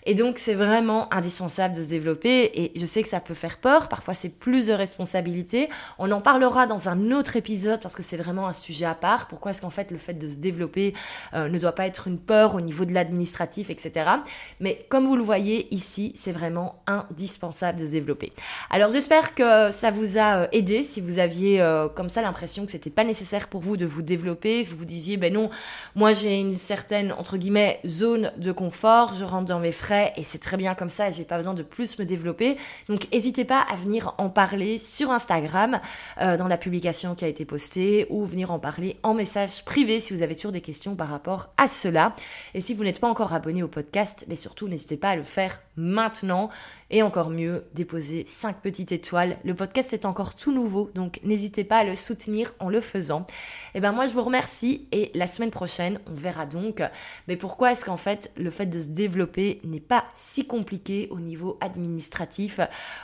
Et 0.07 0.15
donc 0.17 0.39
c'est 0.39 0.55
vraiment 0.55 1.13
indispensable 1.15 1.77
de 1.77 1.85
se 1.85 1.91
développer 1.91 2.51
et 2.53 2.73
je 2.75 2.85
sais 2.85 3.03
que 3.05 3.09
ça 3.09 3.21
peut 3.21 3.35
faire 3.35 3.59
peur, 3.59 3.89
parfois 3.89 4.13
c'est 4.13 4.31
plus 4.31 4.67
de 4.67 4.73
responsabilité. 4.73 5.69
On 6.01 6.11
en 6.11 6.21
parlera 6.21 6.67
dans 6.67 6.89
un 6.89 7.13
autre 7.13 7.37
épisode 7.37 7.81
parce 7.81 7.95
que 7.95 8.03
c'est 8.03 8.17
vraiment 8.17 8.49
un 8.49 8.53
sujet 8.53 8.87
à 8.87 8.97
part. 8.97 9.29
Pourquoi 9.29 9.53
est-ce 9.53 9.61
qu'en 9.61 9.71
fait 9.71 9.93
le 9.93 9.99
fait 9.99 10.15
de 10.15 10.27
se 10.27 10.37
développer 10.37 10.95
euh, 11.35 11.49
ne 11.49 11.59
doit 11.59 11.77
pas 11.77 11.87
être 11.87 12.09
une 12.09 12.19
peur 12.19 12.57
au 12.57 12.61
niveau 12.61 12.85
de 12.85 12.93
l'administratif, 12.93 13.71
etc. 13.71 14.11
Mais 14.59 14.85
comme 14.89 15.07
vous 15.07 15.17
le 15.17 15.23
voyez 15.23 15.73
ici, 15.73 16.13
c'est 16.17 16.33
vraiment 16.33 16.83
indispensable 16.89 17.79
de 17.79 17.87
se 17.87 17.93
développer. 17.93 18.33
Alors 18.71 18.91
j'espère 18.91 19.37
que 19.37 19.60
ça 19.71 19.91
vous 19.91 20.19
a 20.19 20.43
euh, 20.43 20.47
aidé 20.53 20.83
si 20.85 21.01
vous 21.01 21.19
aviez 21.19 21.61
euh, 21.61 21.89
comme 21.89 22.09
ça 22.09 22.23
l'impression 22.23 22.65
que 22.65 22.71
c'était 22.71 22.91
pas 22.91 23.05
nécessaire 23.05 23.49
pour 23.49 23.61
vous 23.61 23.77
de 23.77 23.85
vous 23.85 24.03
développer, 24.03 24.65
si 24.65 24.73
vous 24.73 24.85
disiez 24.85 25.17
ben 25.17 25.33
non, 25.33 25.51
moi 25.95 26.13
j'ai 26.13 26.39
une 26.41 26.57
certaine 26.57 27.13
entre 27.13 27.37
guillemets 27.37 27.81
zone 27.87 28.33
de 28.37 28.53
confort, 28.53 29.15
je 29.15 29.25
rentre 29.25 29.47
dans 29.47 29.61
mes 29.61 29.73
frais 29.73 30.13
et 30.17 30.23
c'est 30.23 30.39
très 30.39 30.57
bien 30.57 30.75
comme 30.75 30.89
ça 30.89 31.09
et 31.09 31.13
j'ai 31.13 31.25
pas 31.25 31.37
besoin 31.37 31.55
de 31.55 31.63
plus 31.63 31.99
me 31.99 32.05
développer. 32.05 32.57
Donc 32.89 33.07
n'hésitez 33.13 33.45
pas 33.45 33.61
à 33.61 33.77
venir 33.77 34.15
en 34.19 34.31
parler 34.31 34.79
sur 34.79 35.11
Instagram 35.11 35.81
euh, 36.21 36.37
dans 36.37 36.49
la 36.49 36.59
publication 36.59 37.15
qui 37.15 37.25
a 37.25 37.29
été 37.29 37.45
postée 37.45 38.07
ou 38.11 38.25
venir 38.25 38.51
en 38.51 38.59
parler 38.59 38.97
en 39.03 39.15
message 39.15 39.65
privé 39.65 40.01
si 40.01 40.15
vous 40.15 40.23
avez 40.23 40.35
toujours 40.35 40.53
des 40.53 40.61
questions 40.61 40.95
par 40.95 41.09
rapport 41.09 41.51
à 41.57 41.69
cela. 41.69 42.15
Et 42.55 42.61
si 42.61 42.75
vous 42.75 42.85
n'êtes 42.85 43.01
pas 43.01 43.09
encore 43.09 43.33
abonné 43.33 43.63
au 43.63 43.69
podcast, 43.69 44.25
mais 44.29 44.37
surtout 44.37 44.69
n'hésitez 44.69 44.97
pas 44.97 45.11
à 45.11 45.17
le 45.17 45.25
faire 45.25 45.61
maintenant 45.81 46.51
et 46.91 47.03
encore 47.03 47.31
mieux, 47.31 47.65
déposer 47.75 48.25
5 48.27 48.61
petites 48.61 48.93
étoiles. 48.93 49.39
Le 49.45 49.55
podcast 49.55 49.93
est 49.93 50.05
encore 50.05 50.35
tout 50.35 50.53
nouveau, 50.53 50.91
donc 50.95 51.21
n'hésitez 51.23 51.65
pas 51.65 51.79
à 51.79 51.85
le 51.85 51.95
soutenir 51.95 52.53
en 52.59 52.69
le 52.69 52.81
faisant. 52.81 53.27
Et 53.75 53.79
eh 53.79 53.81
ben 53.81 53.93
moi 53.93 54.07
je 54.07 54.13
vous 54.13 54.23
remercie 54.23 54.89
et 54.93 55.11
la 55.15 55.27
semaine 55.27 55.51
prochaine, 55.51 56.01
on 56.07 56.15
verra 56.15 56.47
donc 56.47 56.83
mais 57.29 57.37
pourquoi 57.37 57.73
est-ce 57.73 57.85
qu'en 57.85 57.97
fait 57.97 58.31
le 58.37 58.51
fait 58.51 58.67
de 58.67 58.81
se 58.81 58.89
développer 58.89 59.61
n'est 59.65 59.81
pas 59.81 60.05
si 60.15 60.47
compliqué 60.47 61.09
au 61.11 61.21
niveau 61.21 61.57
administratif, 61.61 62.61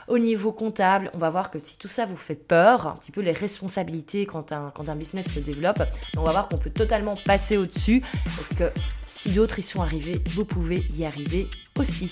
au 0.07 0.19
niveau 0.19 0.51
comptable? 0.51 1.09
On 1.13 1.17
va 1.17 1.29
voir 1.29 1.49
que 1.49 1.59
si 1.59 1.77
tout 1.77 1.87
ça 1.87 2.05
vous 2.05 2.17
fait 2.17 2.35
peur, 2.35 2.87
un 2.87 2.95
petit 2.95 3.11
peu 3.11 3.21
les 3.21 3.31
responsabilités 3.31 4.25
quand 4.25 4.51
un, 4.51 4.71
quand 4.75 4.89
un 4.89 4.95
business 4.95 5.33
se 5.33 5.39
développe, 5.39 5.81
on 6.17 6.23
va 6.23 6.31
voir 6.31 6.49
qu'on 6.49 6.57
peut 6.57 6.69
totalement 6.69 7.15
passer 7.25 7.57
au-dessus 7.57 8.03
et 8.51 8.55
que 8.55 8.71
si 9.05 9.31
d'autres 9.31 9.59
y 9.59 9.63
sont 9.63 9.81
arrivés, 9.81 10.21
vous 10.27 10.45
pouvez 10.45 10.83
y 10.97 11.05
arriver 11.05 11.47
aussi. 11.79 12.11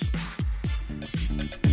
Thank 1.01 1.55
you. 1.55 1.64